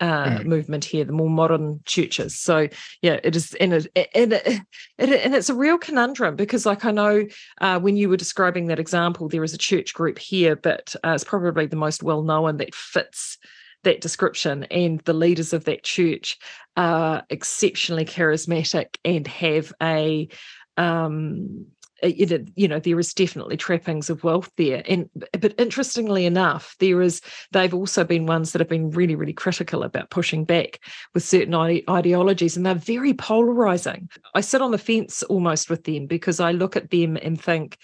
[0.00, 0.44] uh, mm.
[0.44, 2.38] movement here, the more modern churches.
[2.38, 2.68] So
[3.02, 4.62] yeah, it is, and it, and it, it,
[4.98, 7.26] and it's a real conundrum because, like I know,
[7.60, 11.10] uh, when you were describing that example, there is a church group here, but uh,
[11.10, 13.38] it's probably the most well known that fits
[13.84, 16.38] that description, and the leaders of that church
[16.76, 20.28] are exceptionally charismatic and have a
[20.76, 21.66] um,
[22.02, 24.82] you know there is definitely trappings of wealth there.
[24.88, 25.08] And
[25.38, 27.20] but interestingly enough there is
[27.52, 30.80] they've also been ones that have been really really critical about pushing back
[31.14, 34.08] with certain ideologies and they're very polarizing.
[34.34, 37.78] I sit on the fence almost with them because i look at them and think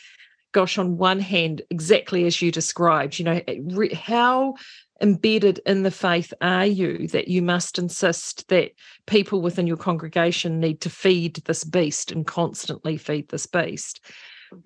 [0.52, 3.40] gosh on one hand exactly as you described you know
[3.94, 4.54] how
[5.00, 8.72] embedded in the faith are you that you must insist that
[9.06, 14.00] people within your congregation need to feed this beast and constantly feed this beast?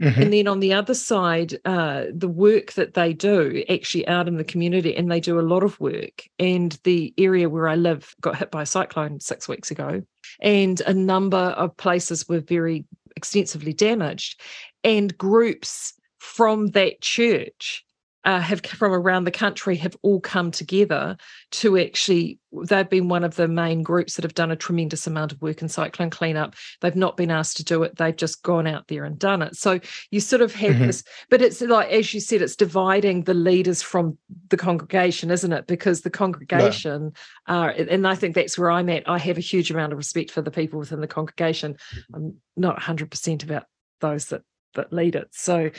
[0.00, 0.22] Mm-hmm.
[0.22, 4.36] And then on the other side, uh, the work that they do actually out in
[4.36, 6.22] the community, and they do a lot of work.
[6.38, 10.02] And the area where I live got hit by a cyclone six weeks ago,
[10.40, 14.40] and a number of places were very extensively damaged.
[14.82, 17.84] And groups from that church
[18.24, 21.16] uh, have from around the country have all come together
[21.50, 25.32] to actually they've been one of the main groups that have done a tremendous amount
[25.32, 26.54] of work in cyclone cleanup.
[26.80, 27.96] They've not been asked to do it.
[27.96, 29.56] They've just gone out there and done it.
[29.56, 30.86] So you sort of have mm-hmm.
[30.86, 34.16] this but it's like as you said it's dividing the leaders from
[34.48, 35.66] the congregation isn't it?
[35.66, 37.12] Because the congregation
[37.46, 39.08] are and i think that's where i'm at.
[39.08, 41.76] I have a huge amount of respect for the people within the congregation.
[42.14, 43.64] I'm not 100% about
[44.00, 44.42] those that
[44.74, 45.28] that lead it.
[45.32, 45.70] So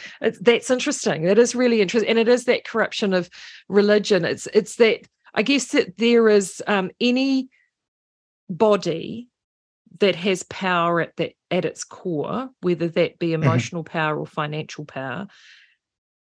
[0.42, 1.26] that's interesting.
[1.26, 3.30] It is really interesting, and it is that corruption of
[3.70, 4.26] religion.
[4.26, 5.02] It's it's that
[5.34, 7.50] I guess that there is um, any
[8.50, 9.28] body
[10.00, 13.44] that has power at that at its core, whether that be mm-hmm.
[13.44, 13.98] emotional mm-hmm.
[13.98, 15.28] power or financial power.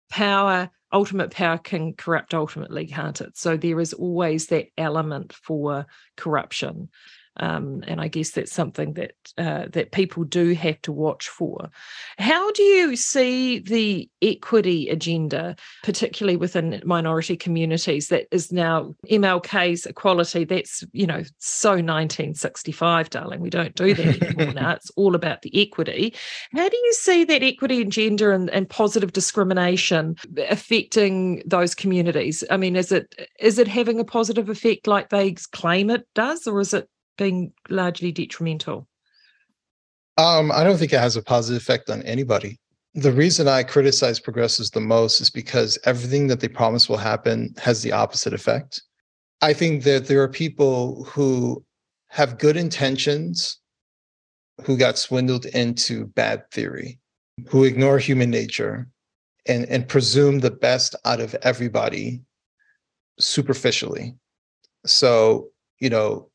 [0.09, 3.38] Power, ultimate power can corrupt ultimately, can't it?
[3.38, 5.86] So there is always that element for
[6.17, 6.89] corruption.
[7.38, 11.69] Um, and I guess that's something that uh, that people do have to watch for.
[12.17, 19.86] How do you see the equity agenda, particularly within minority communities, that is now MLK's
[19.86, 20.43] equality?
[20.43, 23.39] That's you know so 1965, darling.
[23.39, 24.69] We don't do that anymore now.
[24.80, 26.13] It's all about the equity.
[26.53, 30.15] How do you see that equity agenda and, and positive discrimination
[30.49, 32.43] affecting those communities?
[32.49, 36.47] I mean, is it is it having a positive effect like they claim it does,
[36.47, 36.88] or is it
[37.20, 38.88] being largely detrimental?
[40.17, 42.57] Um, I don't think it has a positive effect on anybody.
[42.95, 47.53] The reason I criticize progressives the most is because everything that they promise will happen
[47.61, 48.82] has the opposite effect.
[49.41, 51.63] I think that there are people who
[52.07, 53.59] have good intentions
[54.65, 56.99] who got swindled into bad theory,
[57.47, 58.89] who ignore human nature
[59.45, 62.22] and, and presume the best out of everybody
[63.20, 64.15] superficially.
[64.86, 65.49] So,
[65.80, 66.28] you know,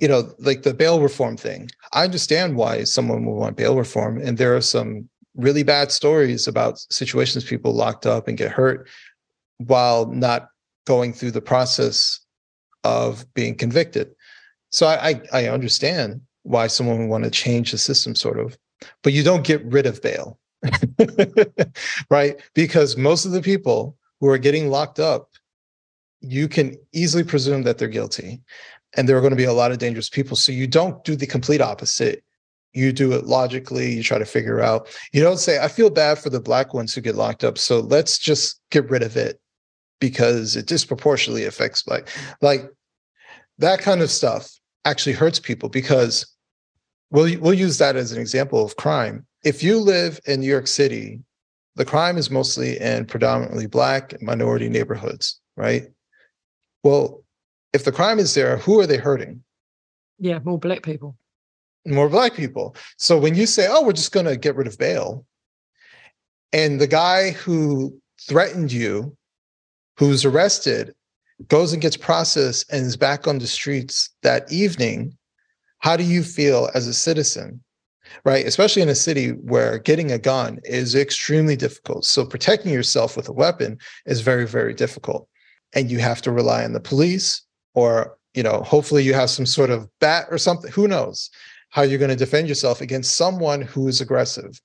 [0.00, 1.70] you know, like the bail reform thing.
[1.92, 4.20] I understand why someone would want bail reform.
[4.20, 8.88] And there are some really bad stories about situations people locked up and get hurt
[9.58, 10.48] while not
[10.86, 12.18] going through the process
[12.82, 14.10] of being convicted.
[14.70, 18.56] So I, I, I understand why someone would want to change the system, sort of,
[19.02, 20.38] but you don't get rid of bail,
[22.10, 22.40] right?
[22.54, 25.28] Because most of the people who are getting locked up,
[26.22, 28.40] you can easily presume that they're guilty
[28.96, 30.36] and there are going to be a lot of dangerous people.
[30.36, 32.24] So you don't do the complete opposite.
[32.72, 33.92] You do it logically.
[33.92, 34.88] You try to figure out.
[35.12, 37.58] You don't say, I feel bad for the black ones who get locked up.
[37.58, 39.40] So let's just get rid of it
[40.00, 42.08] because it disproportionately affects black.
[42.40, 42.70] Like
[43.58, 44.50] that kind of stuff
[44.84, 46.26] actually hurts people because
[47.10, 49.26] we'll we'll use that as an example of crime.
[49.44, 51.20] If you live in New York City,
[51.76, 55.84] the crime is mostly in predominantly black minority neighborhoods, right?
[56.82, 57.19] Well,
[57.72, 59.42] if the crime is there, who are they hurting?
[60.18, 61.16] Yeah, more black people.
[61.86, 62.76] More black people.
[62.98, 65.24] So when you say, "Oh, we're just going to get rid of bail,"
[66.52, 69.16] and the guy who threatened you,
[69.96, 70.94] who's arrested,
[71.48, 75.16] goes and gets processed and is back on the streets that evening,
[75.78, 77.62] how do you feel as a citizen?
[78.24, 82.04] Right, especially in a city where getting a gun is extremely difficult.
[82.04, 85.28] So protecting yourself with a weapon is very, very difficult.
[85.74, 87.42] And you have to rely on the police
[87.74, 90.70] or, you know, hopefully you have some sort of bat or something.
[90.72, 91.30] Who knows
[91.70, 94.60] how you're going to defend yourself against someone who is aggressive.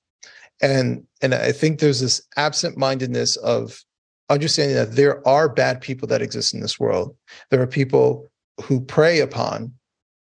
[0.62, 3.82] And and I think there's this absent-mindedness of
[4.30, 7.14] understanding that there are bad people that exist in this world.
[7.50, 8.30] There are people
[8.62, 9.72] who prey upon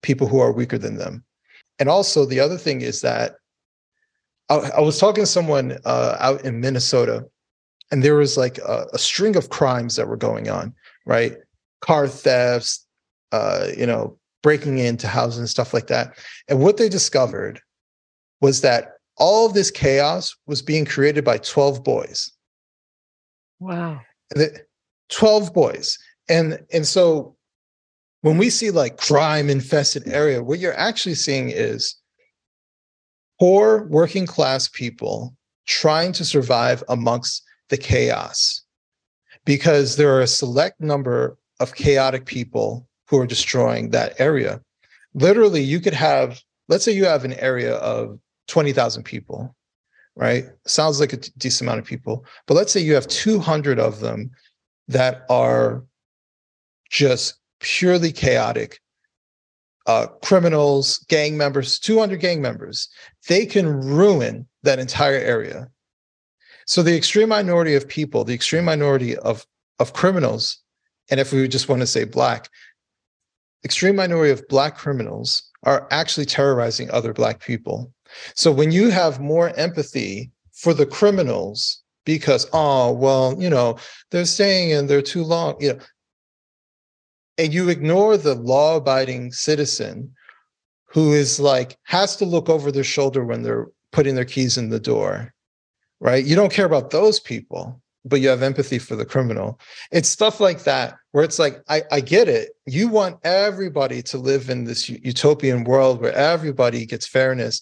[0.03, 1.23] people who are weaker than them.
[1.79, 3.35] And also, the other thing is that
[4.49, 7.25] I, I was talking to someone uh, out in Minnesota,
[7.91, 10.73] and there was like a, a, string of crimes that were going on,
[11.05, 11.37] right?
[11.81, 12.85] Car thefts,
[13.31, 16.17] uh, you know, breaking into houses and stuff like that.
[16.47, 17.61] And what they discovered
[18.39, 22.31] was that all of this chaos was being created by 12 boys.
[23.59, 24.01] Wow.
[25.09, 25.97] 12 boys.
[26.29, 27.35] And and so
[28.21, 31.95] when we see like crime infested area, what you're actually seeing is
[33.39, 35.35] poor working class people
[35.67, 38.63] trying to survive amongst the chaos
[39.45, 44.61] because there are a select number of chaotic people who are destroying that area.
[45.13, 49.55] Literally, you could have, let's say you have an area of 20,000 people,
[50.15, 50.45] right?
[50.65, 52.25] Sounds like a decent amount of people.
[52.47, 54.31] But let's say you have 200 of them
[54.87, 55.83] that are
[56.89, 58.79] just purely chaotic
[59.87, 62.89] uh, criminals, gang members, 200 gang members,
[63.27, 65.69] they can ruin that entire area.
[66.65, 69.45] So the extreme minority of people, the extreme minority of,
[69.79, 70.61] of criminals,
[71.11, 72.49] and if we just want to say black,
[73.63, 77.93] extreme minority of black criminals are actually terrorizing other black people.
[78.35, 83.77] So when you have more empathy for the criminals because oh well you know
[84.09, 85.79] they're staying in there too long you know
[87.37, 90.13] and you ignore the law abiding citizen
[90.85, 94.69] who is like has to look over their shoulder when they're putting their keys in
[94.69, 95.33] the door
[95.99, 99.59] right you don't care about those people but you have empathy for the criminal
[99.91, 104.17] it's stuff like that where it's like i, I get it you want everybody to
[104.17, 107.61] live in this utopian world where everybody gets fairness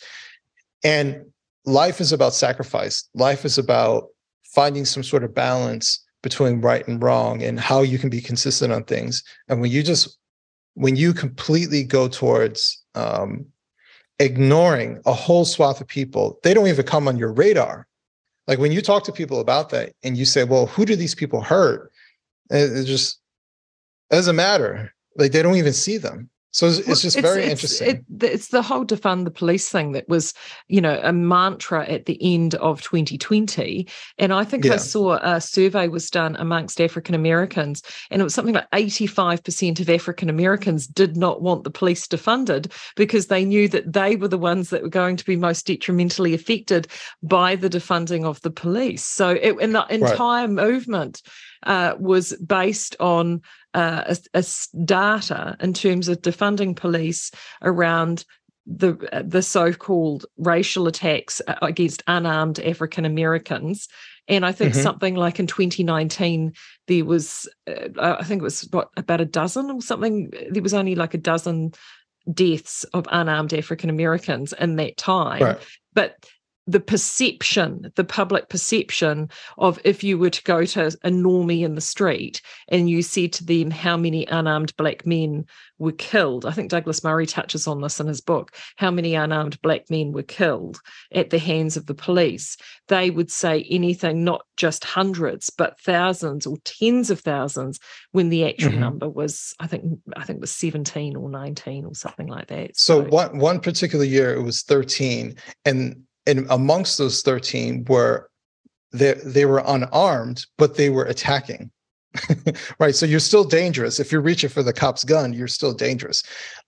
[0.84, 1.26] and
[1.66, 4.08] life is about sacrifice life is about
[4.46, 8.74] finding some sort of balance between right and wrong and how you can be consistent
[8.74, 9.24] on things.
[9.48, 10.18] And when you just
[10.74, 13.46] when you completely go towards um,
[14.20, 17.88] ignoring a whole swath of people, they don't even come on your radar.
[18.50, 21.14] Like when you talk to people about that and you say, well, who do these
[21.14, 21.92] people hurt?
[22.50, 23.20] It, it just
[24.10, 24.92] doesn't matter.
[25.16, 26.32] Like they don't even see them.
[26.52, 28.06] So it's, it's just very it's, interesting.
[28.20, 30.34] It, it's the whole defund the police thing that was,
[30.68, 33.88] you know, a mantra at the end of 2020.
[34.18, 34.74] And I think yeah.
[34.74, 39.80] I saw a survey was done amongst African Americans, and it was something like 85%
[39.80, 44.28] of African Americans did not want the police defunded because they knew that they were
[44.28, 46.88] the ones that were going to be most detrimentally affected
[47.22, 49.06] by the defunding of the police.
[49.06, 50.50] So, it, and the entire right.
[50.50, 51.22] movement
[51.64, 53.42] uh, was based on
[53.74, 54.46] uh, a, a
[54.86, 58.26] data in terms of defunding police around
[58.66, 63.88] the the so-called racial attacks uh, against unarmed African Americans.
[64.28, 64.84] And I think mm-hmm.
[64.84, 66.54] something like in 2019,
[66.88, 70.32] there was, uh, I think it was what about a dozen or something.
[70.52, 71.72] There was only like a dozen
[72.32, 75.42] deaths of unarmed African Americans in that time.
[75.42, 75.58] Right.
[75.94, 76.28] But
[76.70, 81.74] the perception, the public perception of if you were to go to a normie in
[81.74, 85.46] the street and you said to them how many unarmed black men
[85.80, 86.46] were killed.
[86.46, 90.12] I think Douglas Murray touches on this in his book, how many unarmed black men
[90.12, 90.80] were killed
[91.12, 92.56] at the hands of the police.
[92.88, 97.80] They would say anything, not just hundreds, but thousands or tens of thousands,
[98.12, 98.82] when the actual mm-hmm.
[98.82, 102.78] number was, I think, I think it was 17 or 19 or something like that.
[102.78, 105.36] So, so one one particular year it was 13.
[105.66, 108.30] And and amongst those 13 were
[108.92, 111.72] they, they were unarmed but they were attacking.
[112.80, 114.00] Right so you're still dangerous.
[114.00, 116.24] If you're reaching for the cop's gun you're still dangerous.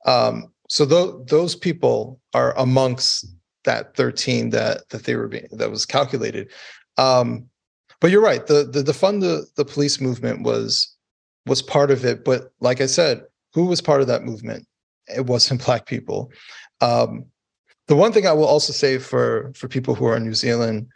[0.05, 3.25] Um, so th- those people are amongst
[3.63, 6.51] that 13 that that they were being that was calculated.
[6.97, 7.47] Um,
[7.99, 10.95] but you're right the the defund the, the police movement was
[11.47, 13.23] was part of it but like i said
[13.53, 14.65] who was part of that movement?
[15.07, 16.31] It wasn't black people.
[16.79, 17.25] Um,
[17.91, 20.87] the one thing I will also say for for people who are in New Zealand,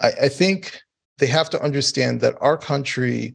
[0.00, 0.80] I, I think
[1.18, 3.34] they have to understand that our country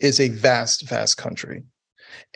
[0.00, 1.62] is a vast, vast country.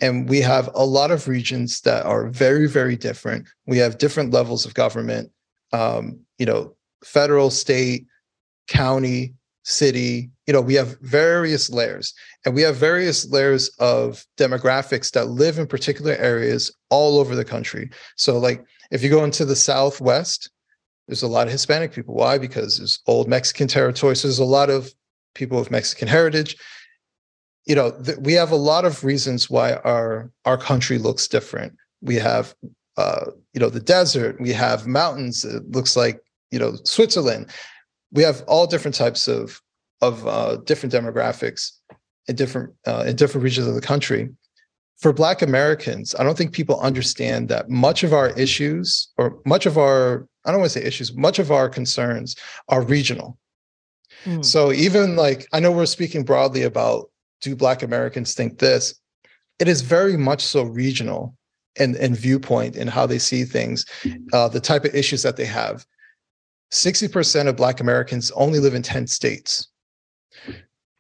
[0.03, 3.49] And we have a lot of regions that are very, very different.
[3.67, 5.33] We have different levels of government,
[5.73, 8.05] um, you know, federal, state,
[8.69, 9.33] county,
[9.65, 10.29] city.
[10.47, 15.59] You know, we have various layers, and we have various layers of demographics that live
[15.59, 17.91] in particular areas all over the country.
[18.17, 20.51] So, like, if you go into the Southwest,
[21.09, 22.15] there's a lot of Hispanic people.
[22.15, 22.39] Why?
[22.39, 24.17] Because there's old Mexican territory.
[24.17, 24.93] So there's a lot of
[25.35, 26.57] people of Mexican heritage
[27.67, 31.77] you know th- we have a lot of reasons why our our country looks different
[32.01, 32.55] we have
[32.97, 36.21] uh, you know the desert we have mountains it looks like
[36.51, 37.51] you know switzerland
[38.13, 39.61] we have all different types of
[40.03, 41.73] of uh, different demographics
[42.29, 44.29] in different uh, in different regions of the country
[44.99, 49.67] for black americans i don't think people understand that much of our issues or much
[49.67, 52.37] of our i don't want to say issues much of our concerns
[52.69, 53.39] are regional
[54.25, 54.45] mm.
[54.45, 58.95] so even like i know we're speaking broadly about do Black Americans think this?
[59.59, 61.35] It is very much so regional
[61.79, 63.85] and, and viewpoint in how they see things,
[64.33, 65.87] uh, the type of issues that they have.
[66.73, 69.69] 60% of Black Americans only live in 10 states.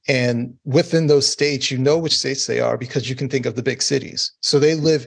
[0.08, 3.56] And within those states, you know which states they are because you can think of
[3.56, 4.32] the big cities.
[4.40, 5.06] So they live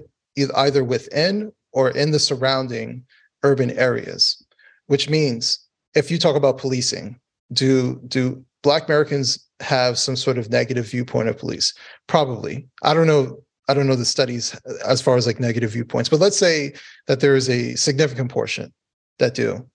[0.56, 3.06] either within or in the surrounding
[3.44, 4.44] urban areas,
[4.88, 5.60] which means
[5.96, 7.20] if you talk about policing,
[7.54, 11.74] do do Black Americans have some sort of negative viewpoint of police?
[12.08, 12.68] Probably.
[12.84, 13.42] I don't know.
[13.68, 16.74] I don't know the studies as far as like negative viewpoints, but let's say
[17.08, 18.74] that there is a significant portion
[19.20, 19.66] that do.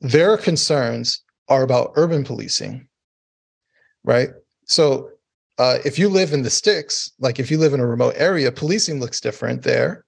[0.00, 2.87] Their concerns are about urban policing,
[4.08, 4.30] right?
[4.64, 5.10] So
[5.58, 8.50] uh, if you live in the sticks, like if you live in a remote area,
[8.50, 10.06] policing looks different there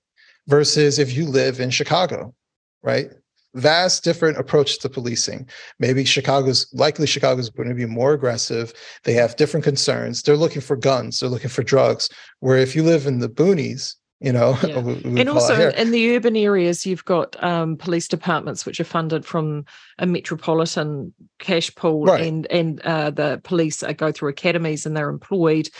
[0.48, 2.34] versus if you live in Chicago,
[2.82, 3.11] right?
[3.55, 5.48] vast different approach to policing.
[5.80, 8.72] Maybe Chicago's likely Chicago's going to be more aggressive.
[9.03, 10.22] They have different concerns.
[10.22, 11.18] They're looking for guns.
[11.18, 12.09] They're looking for drugs.
[12.38, 14.80] Where if you live in the boonies, you know, yeah.
[14.82, 18.84] we, we and also in the urban areas, you've got um, police departments which are
[18.84, 19.64] funded from
[19.98, 22.26] a metropolitan cash pool, right.
[22.26, 25.70] and and uh, the police go through academies and they're employed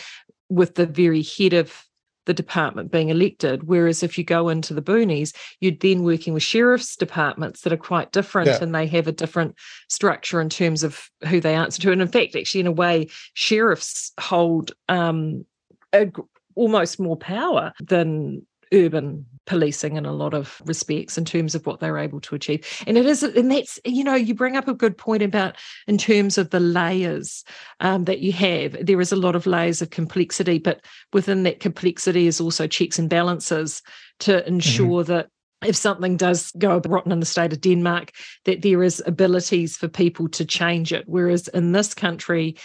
[0.49, 1.85] with the very head of
[2.25, 3.63] the department being elected.
[3.63, 7.77] Whereas if you go into the boonies, you're then working with sheriff's departments that are
[7.77, 8.59] quite different yeah.
[8.61, 9.55] and they have a different
[9.89, 11.91] structure in terms of who they answer to.
[11.91, 15.45] And in fact, actually, in a way, sheriffs hold um,
[15.93, 16.11] a,
[16.55, 21.79] almost more power than urban policing in a lot of respects in terms of what
[21.79, 22.65] they're able to achieve.
[22.87, 25.97] And it is, and that's, you know, you bring up a good point about in
[25.97, 27.43] terms of the layers
[27.79, 28.77] um, that you have.
[28.85, 32.99] There is a lot of layers of complexity, but within that complexity is also checks
[32.99, 33.81] and balances
[34.19, 34.53] to mm-hmm.
[34.53, 35.11] ensure mm-hmm.
[35.11, 35.29] that
[35.65, 38.11] if something does go rotten in the state of Denmark,
[38.45, 41.03] that there is abilities for people to change it.
[41.07, 42.57] Whereas in this country,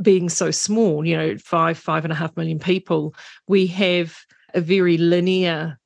[0.00, 3.14] being so small, you know, five, five and a half million people,
[3.48, 4.16] we have
[4.54, 5.78] a very linear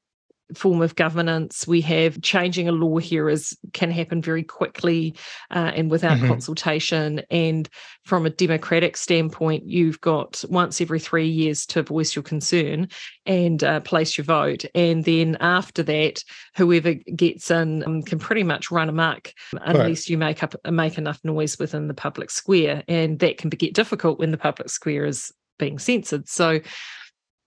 [0.55, 1.66] form of governance.
[1.66, 5.14] We have changing a law here is can happen very quickly
[5.51, 6.28] uh, and without mm-hmm.
[6.28, 7.22] consultation.
[7.30, 7.68] And
[8.05, 12.88] from a democratic standpoint, you've got once every three years to voice your concern
[13.26, 14.64] and uh, place your vote.
[14.74, 16.22] And then after that,
[16.57, 20.09] whoever gets in um, can pretty much run amok unless right.
[20.09, 22.82] you make up make enough noise within the public square.
[22.88, 26.28] And that can get difficult when the public square is being censored.
[26.28, 26.61] So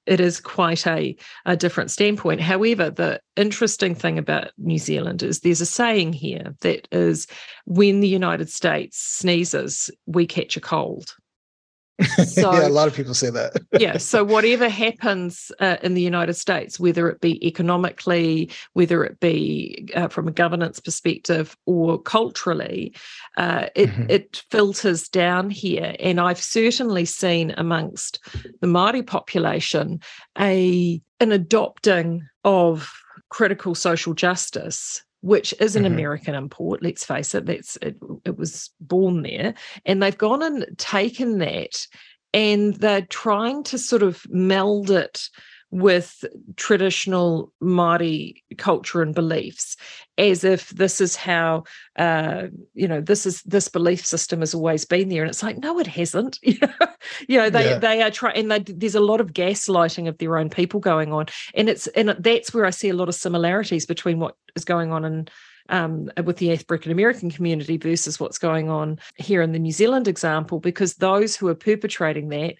[0.05, 2.41] it is quite a, a different standpoint.
[2.41, 7.27] However, the interesting thing about New Zealand is there's a saying here that is
[7.65, 11.15] when the United States sneezes, we catch a cold.
[12.25, 13.53] So, yeah, a lot of people say that.
[13.79, 13.97] yeah.
[13.97, 19.89] So, whatever happens uh, in the United States, whether it be economically, whether it be
[19.95, 22.95] uh, from a governance perspective or culturally,
[23.37, 24.09] uh, it, mm-hmm.
[24.09, 25.95] it filters down here.
[25.99, 28.19] And I've certainly seen amongst
[28.61, 29.99] the Māori population
[30.39, 32.91] a an adopting of
[33.29, 35.93] critical social justice which is an mm-hmm.
[35.93, 36.83] American import.
[36.83, 37.95] Let's face it, that's it,
[38.25, 39.53] it was born there,
[39.85, 41.87] and they've gone and taken that,
[42.33, 45.29] and they're trying to sort of meld it
[45.73, 46.23] with
[46.55, 49.75] traditional Māori culture and beliefs,
[50.19, 51.63] as if this is how
[51.97, 52.43] uh,
[52.75, 55.79] you know this is this belief system has always been there, and it's like no,
[55.79, 56.37] it hasn't.
[56.43, 56.59] you
[57.29, 57.79] know, they yeah.
[57.79, 61.11] they are trying, and they, there's a lot of gaslighting of their own people going
[61.11, 64.65] on, and it's and that's where I see a lot of similarities between what is
[64.65, 65.27] going on in
[65.69, 70.07] um, with the African American community versus what's going on here in the New Zealand
[70.07, 72.55] example, because those who are perpetrating that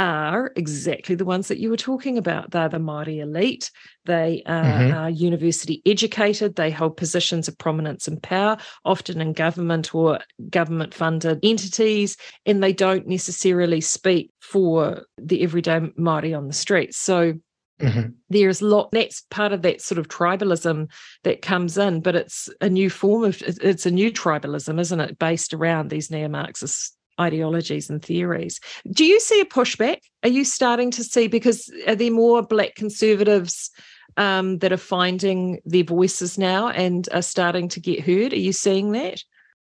[0.00, 2.50] are exactly the ones that you were talking about.
[2.50, 3.70] They're the Māori elite.
[4.06, 4.96] They are, mm-hmm.
[4.96, 6.56] are, university educated.
[6.56, 12.62] They hold positions of prominence and power, often in government or government funded entities, and
[12.62, 16.96] they don't necessarily speak for the everyday Māori on the streets.
[16.96, 17.34] So
[17.80, 18.10] Mm-hmm.
[18.28, 20.90] There's a lot that's part of that sort of tribalism
[21.22, 25.18] that comes in, but it's a new form of it's a new tribalism, isn't it?
[25.18, 28.60] Based around these neo-Marxist ideologies and theories.
[28.90, 29.98] Do you see a pushback?
[30.22, 33.70] Are you starting to see because are there more black conservatives
[34.16, 38.32] um, that are finding their voices now and are starting to get heard?
[38.32, 39.22] Are you seeing that?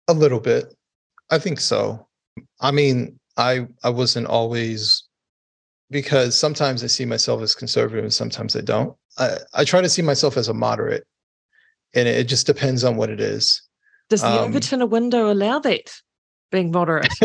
[0.08, 0.74] A little bit.
[1.30, 2.08] I think so.
[2.60, 5.04] I mean, I I wasn't always
[5.90, 8.96] because sometimes I see myself as conservative and sometimes I don't.
[9.18, 11.06] I, I try to see myself as a moderate.
[11.94, 13.62] And it just depends on what it is.
[14.08, 15.92] Does the um, Overton window allow that?
[16.52, 17.12] Being moderate.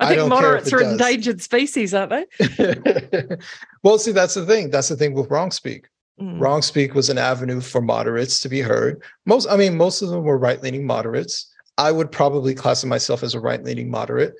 [0.00, 3.36] I think moderates are endangered species, aren't they?
[3.82, 4.70] well, see, that's the thing.
[4.70, 5.86] That's the thing with wrong speak.
[6.18, 6.40] Mm.
[6.40, 9.02] Wrong speak was an avenue for moderates to be heard.
[9.26, 11.52] Most, I mean, most of them were right leaning moderates.
[11.76, 14.34] I would probably classify myself as a right leaning moderate,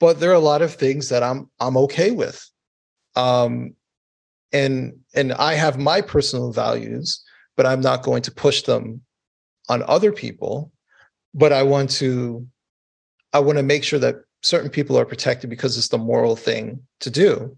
[0.00, 2.50] but there are a lot of things that I'm I'm okay with.
[3.14, 3.74] Um,
[4.52, 7.22] and and I have my personal values,
[7.56, 9.02] but I'm not going to push them
[9.68, 10.72] on other people.
[11.34, 12.46] But I want to
[13.32, 16.80] I want to make sure that certain people are protected because it's the moral thing
[17.00, 17.56] to do.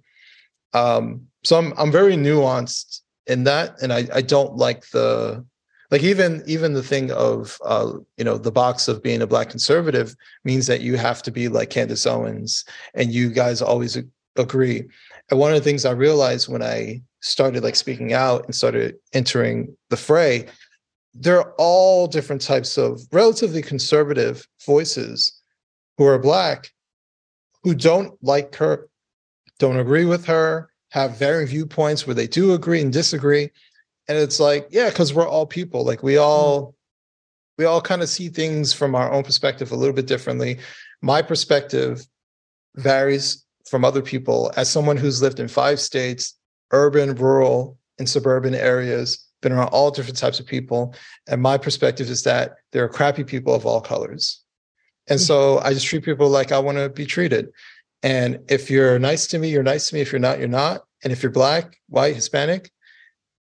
[0.72, 5.44] Um, so I'm I'm very nuanced in that, and I I don't like the
[5.90, 9.50] like even even the thing of uh, you know the box of being a black
[9.50, 10.14] conservative
[10.44, 12.64] means that you have to be like Candace Owens,
[12.94, 13.98] and you guys always
[14.36, 14.84] agree.
[15.30, 18.96] And one of the things I realized when I started like speaking out and started
[19.12, 20.46] entering the fray,
[21.14, 25.39] there are all different types of relatively conservative voices
[26.00, 26.70] who are black
[27.62, 28.88] who don't like her,
[29.58, 33.50] don't agree with her, have varying viewpoints where they do agree and disagree.
[34.08, 35.84] And it's like, yeah, because we're all people.
[35.84, 36.74] Like we all mm.
[37.58, 40.58] we all kind of see things from our own perspective a little bit differently.
[41.02, 42.06] My perspective
[42.76, 46.34] varies from other people as someone who's lived in five states,
[46.70, 50.94] urban, rural, and suburban areas, been around all different types of people.
[51.28, 54.39] And my perspective is that there are crappy people of all colors.
[55.10, 57.50] And so I just treat people like I want to be treated.
[58.02, 60.00] And if you're nice to me, you're nice to me.
[60.00, 60.84] If you're not, you're not.
[61.02, 62.70] And if you're black, white, Hispanic,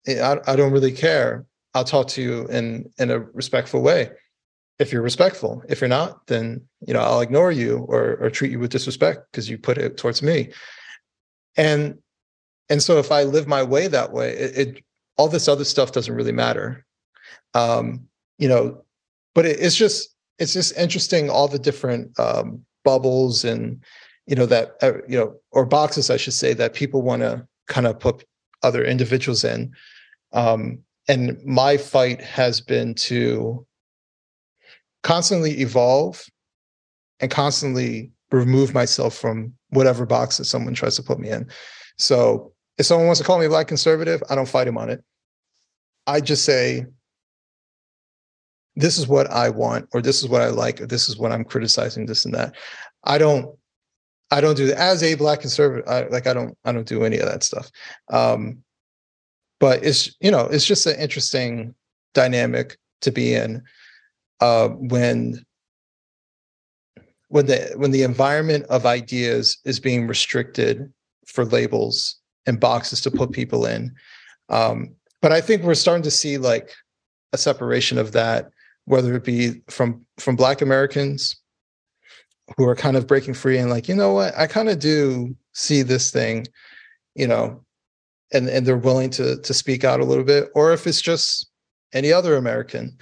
[0.08, 1.46] eh, I, I don't really care.
[1.74, 4.12] I'll talk to you in in a respectful way.
[4.80, 8.52] If you're respectful, if you're not, then you know I'll ignore you or or treat
[8.52, 10.52] you with disrespect because you put it towards me.
[11.56, 12.00] And
[12.70, 14.84] and so if I live my way that way, it, it
[15.18, 16.86] all this other stuff doesn't really matter.
[17.54, 18.84] Um, you know,
[19.36, 20.13] but it, it's just
[20.44, 23.82] it's just interesting all the different um, bubbles and
[24.28, 27.48] you know that uh, you know or boxes I should say that people want to
[27.68, 28.24] kind of put
[28.62, 29.72] other individuals in.
[30.32, 33.66] Um, and my fight has been to
[35.04, 36.24] constantly evolve
[37.20, 41.48] and constantly remove myself from whatever box that someone tries to put me in.
[41.98, 44.90] So if someone wants to call me a black conservative, I don't fight him on
[44.90, 45.04] it.
[46.08, 46.86] I just say,
[48.76, 51.32] this is what I want, or this is what I like, or this is what
[51.32, 52.56] I'm criticizing, this and that.
[53.04, 53.56] I don't,
[54.32, 55.88] I don't do that as a black conservative.
[55.88, 57.70] I, like I don't, I don't do any of that stuff.
[58.12, 58.64] Um,
[59.60, 61.74] but it's you know, it's just an interesting
[62.14, 63.64] dynamic to be in
[64.42, 65.46] uh, when
[67.30, 70.92] when the when the environment of ideas is being restricted
[71.26, 73.94] for labels and boxes to put people in.
[74.50, 76.74] Um, but I think we're starting to see like
[77.32, 78.50] a separation of that
[78.86, 81.36] whether it be from from black americans
[82.58, 84.38] who are kind of breaking free and like you know what?
[84.38, 86.46] I kind of do see this thing
[87.16, 87.64] you know
[88.34, 90.50] and and they're willing to to speak out a little bit.
[90.56, 91.50] Or if it's just
[91.94, 92.98] any other american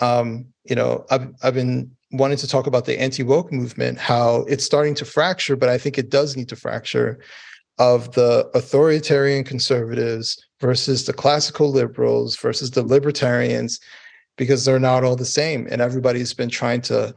[0.00, 4.64] um you know i've i've been wanting to talk about the anti-woke movement how it's
[4.64, 7.18] starting to fracture but i think it does need to fracture
[7.78, 13.80] of the authoritarian conservatives versus the classical liberals versus the libertarians
[14.36, 17.14] because they're not all the same and everybody's been trying to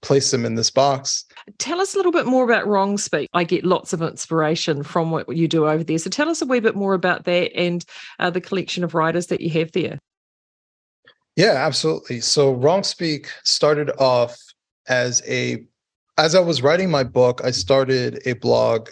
[0.00, 1.24] place them in this box.
[1.58, 3.28] Tell us a little bit more about Wrong Speak.
[3.32, 5.98] I get lots of inspiration from what you do over there.
[5.98, 7.84] So tell us a wee bit more about that and
[8.18, 9.98] uh, the collection of writers that you have there.
[11.36, 12.20] Yeah, absolutely.
[12.20, 14.38] So Wrong Speak started off
[14.88, 15.64] as a
[16.16, 18.90] as I was writing my book, I started a blog.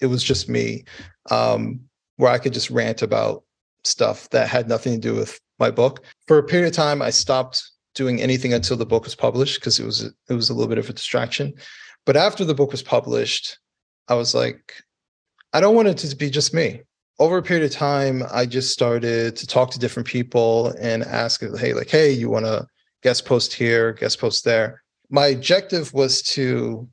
[0.00, 0.84] It was just me,
[1.28, 1.80] um,
[2.16, 3.42] where I could just rant about
[3.82, 6.04] stuff that had nothing to do with my book.
[6.26, 9.78] For a period of time, I stopped doing anything until the book was published because
[9.80, 11.52] it was it was a little bit of a distraction.
[12.06, 13.58] But after the book was published,
[14.08, 14.74] I was like,
[15.52, 16.82] I don't want it to be just me.
[17.18, 21.40] Over a period of time, I just started to talk to different people and ask,
[21.40, 22.66] hey, like, hey, you want to
[23.02, 24.82] guest post here, guest post there.
[25.10, 26.88] My objective was to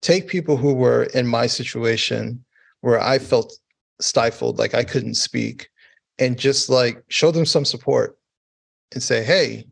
[0.00, 2.44] take people who were in my situation
[2.80, 3.52] where I felt
[4.00, 5.68] stifled, like I couldn't speak,
[6.18, 8.18] and just like show them some support
[8.92, 9.66] and say, hey,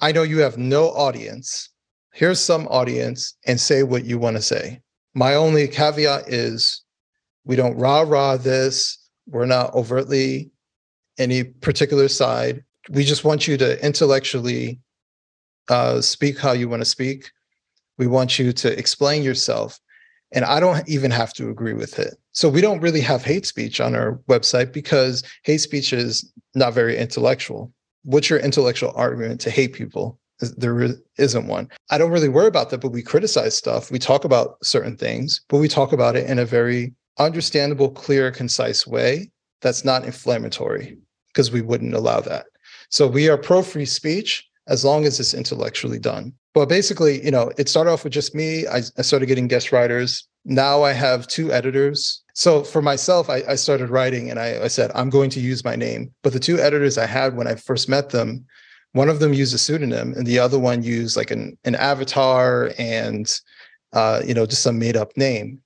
[0.00, 1.70] I know you have no audience.
[2.12, 4.80] Here's some audience and say what you want to say.
[5.14, 6.82] My only caveat is
[7.44, 8.98] we don't rah rah this.
[9.26, 10.50] We're not overtly
[11.18, 12.64] any particular side.
[12.90, 14.80] We just want you to intellectually
[15.68, 17.30] uh, speak how you want to speak.
[17.98, 19.78] We want you to explain yourself.
[20.32, 22.14] And I don't even have to agree with it.
[22.32, 26.72] So we don't really have hate speech on our website because hate speech is not
[26.72, 27.72] very intellectual.
[28.04, 30.18] What's your intellectual argument to hate people?
[30.56, 31.68] There isn't one.
[31.90, 33.90] I don't really worry about that, but we criticize stuff.
[33.90, 38.30] We talk about certain things, but we talk about it in a very understandable, clear,
[38.30, 39.30] concise way
[39.60, 42.46] that's not inflammatory because we wouldn't allow that.
[42.90, 46.32] So we are pro free speech as long as it's intellectually done.
[46.54, 48.66] But basically, you know, it started off with just me.
[48.66, 50.26] I, I started getting guest writers.
[50.44, 52.22] Now I have two editors.
[52.34, 55.64] So for myself, I, I started writing and I, I said, I'm going to use
[55.64, 56.12] my name.
[56.22, 58.44] But the two editors I had when I first met them,
[58.92, 62.72] one of them used a pseudonym and the other one used like an, an avatar
[62.78, 63.32] and,
[63.92, 65.60] uh, you know, just some made up name.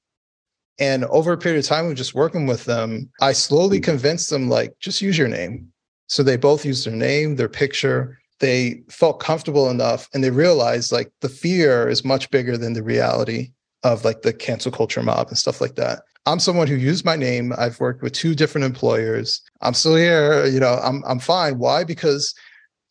[0.79, 4.49] And over a period of time of just working with them, I slowly convinced them,
[4.49, 5.73] like, just use your name.
[6.09, 8.19] So they both used their name, their picture.
[8.41, 12.83] They felt comfortable enough and they realized like the fear is much bigger than the
[12.83, 16.03] reality of like the cancel culture mob and stuff like that.
[16.27, 17.53] I'm someone who used my name.
[17.57, 19.41] I've worked with two different employers.
[19.63, 20.45] I'm still here.
[20.47, 21.59] You know, I'm I'm fine.
[21.59, 21.85] Why?
[21.85, 22.35] Because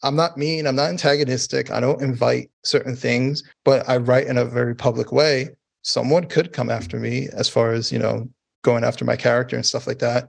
[0.03, 0.67] I'm not mean.
[0.67, 1.69] I'm not antagonistic.
[1.69, 5.49] I don't invite certain things, but I write in a very public way
[5.85, 8.27] someone could come after me as far as you know
[8.63, 10.27] going after my character and stuff like that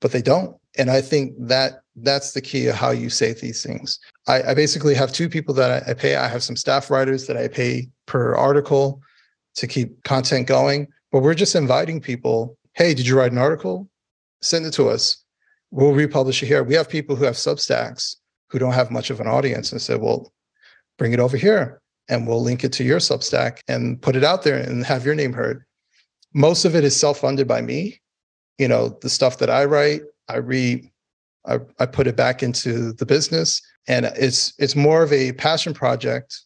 [0.00, 3.62] but they don't and i think that that's the key of how you say these
[3.62, 6.90] things i, I basically have two people that I, I pay i have some staff
[6.90, 9.00] writers that i pay per article
[9.56, 13.88] to keep content going but we're just inviting people hey did you write an article
[14.42, 15.24] send it to us
[15.70, 18.16] we'll republish it here we have people who have substacks
[18.50, 20.32] who don't have much of an audience and said well
[20.98, 24.42] bring it over here and we'll link it to your Substack and put it out
[24.42, 25.64] there and have your name heard.
[26.34, 28.00] Most of it is self-funded by me.
[28.58, 30.90] You know, the stuff that I write, I read,
[31.46, 35.74] I, I put it back into the business, and it's it's more of a passion
[35.74, 36.40] project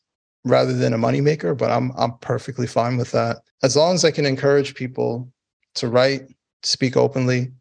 [0.45, 1.57] rather than a moneymaker.
[1.57, 5.31] But I'm I'm perfectly fine with that as long as I can encourage people
[5.75, 6.23] to write,
[6.63, 7.53] speak openly.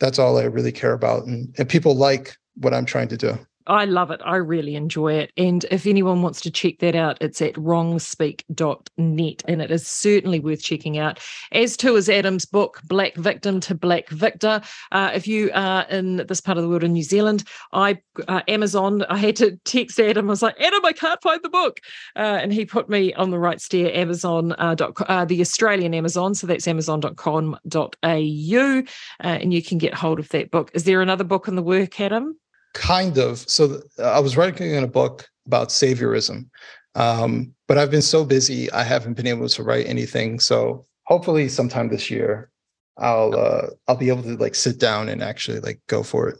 [0.00, 3.38] That's all I really care about, and, and people like what I'm trying to do.
[3.66, 4.20] I love it.
[4.24, 5.32] I really enjoy it.
[5.36, 9.42] And if anyone wants to check that out, it's at wrongspeak.net.
[9.48, 11.20] And it is certainly worth checking out,
[11.52, 14.60] as too is Adam's book, Black Victim to Black Victor.
[14.90, 18.42] Uh, if you are in this part of the world in New Zealand, I uh,
[18.48, 20.28] Amazon, I had to text Adam.
[20.28, 21.80] I was like, Adam, I can't find the book.
[22.16, 25.94] Uh, and he put me on the right steer, Amazon, uh, dot, uh, the Australian
[25.94, 26.34] Amazon.
[26.34, 27.56] So that's amazon.com.au.
[28.02, 30.70] Uh, and you can get hold of that book.
[30.74, 32.36] Is there another book in the work, Adam?
[32.74, 33.38] Kind of.
[33.38, 36.48] So I was writing in a book about saviorism,
[36.94, 40.40] um, but I've been so busy I haven't been able to write anything.
[40.40, 42.50] So hopefully, sometime this year,
[42.98, 46.38] I'll uh, I'll be able to like sit down and actually like go for it.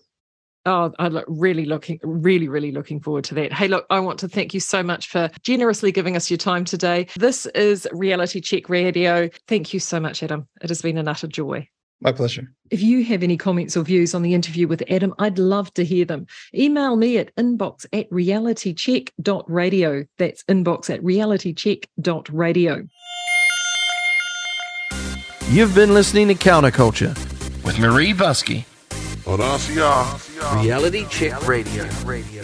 [0.65, 3.53] Oh, I'm really looking, really, really looking forward to that.
[3.53, 6.65] Hey, look, I want to thank you so much for generously giving us your time
[6.65, 7.09] today.
[7.17, 9.29] This is Reality Check Radio.
[9.49, 10.47] Thank you so much, Adam.
[10.61, 11.67] It has been an utter joy.
[12.03, 12.53] My pleasure.
[12.71, 15.85] If you have any comments or views on the interview with Adam, I'd love to
[15.85, 16.27] hear them.
[16.55, 20.05] Email me at inbox at realitycheck.radio.
[20.19, 22.89] That's inbox at realitycheck.radio.
[25.51, 27.15] You've been listening to Counterculture
[27.63, 28.65] with Maree Buscke
[29.27, 30.63] on RCR.
[30.63, 31.89] Reality Check Radio.
[32.05, 32.43] Radio.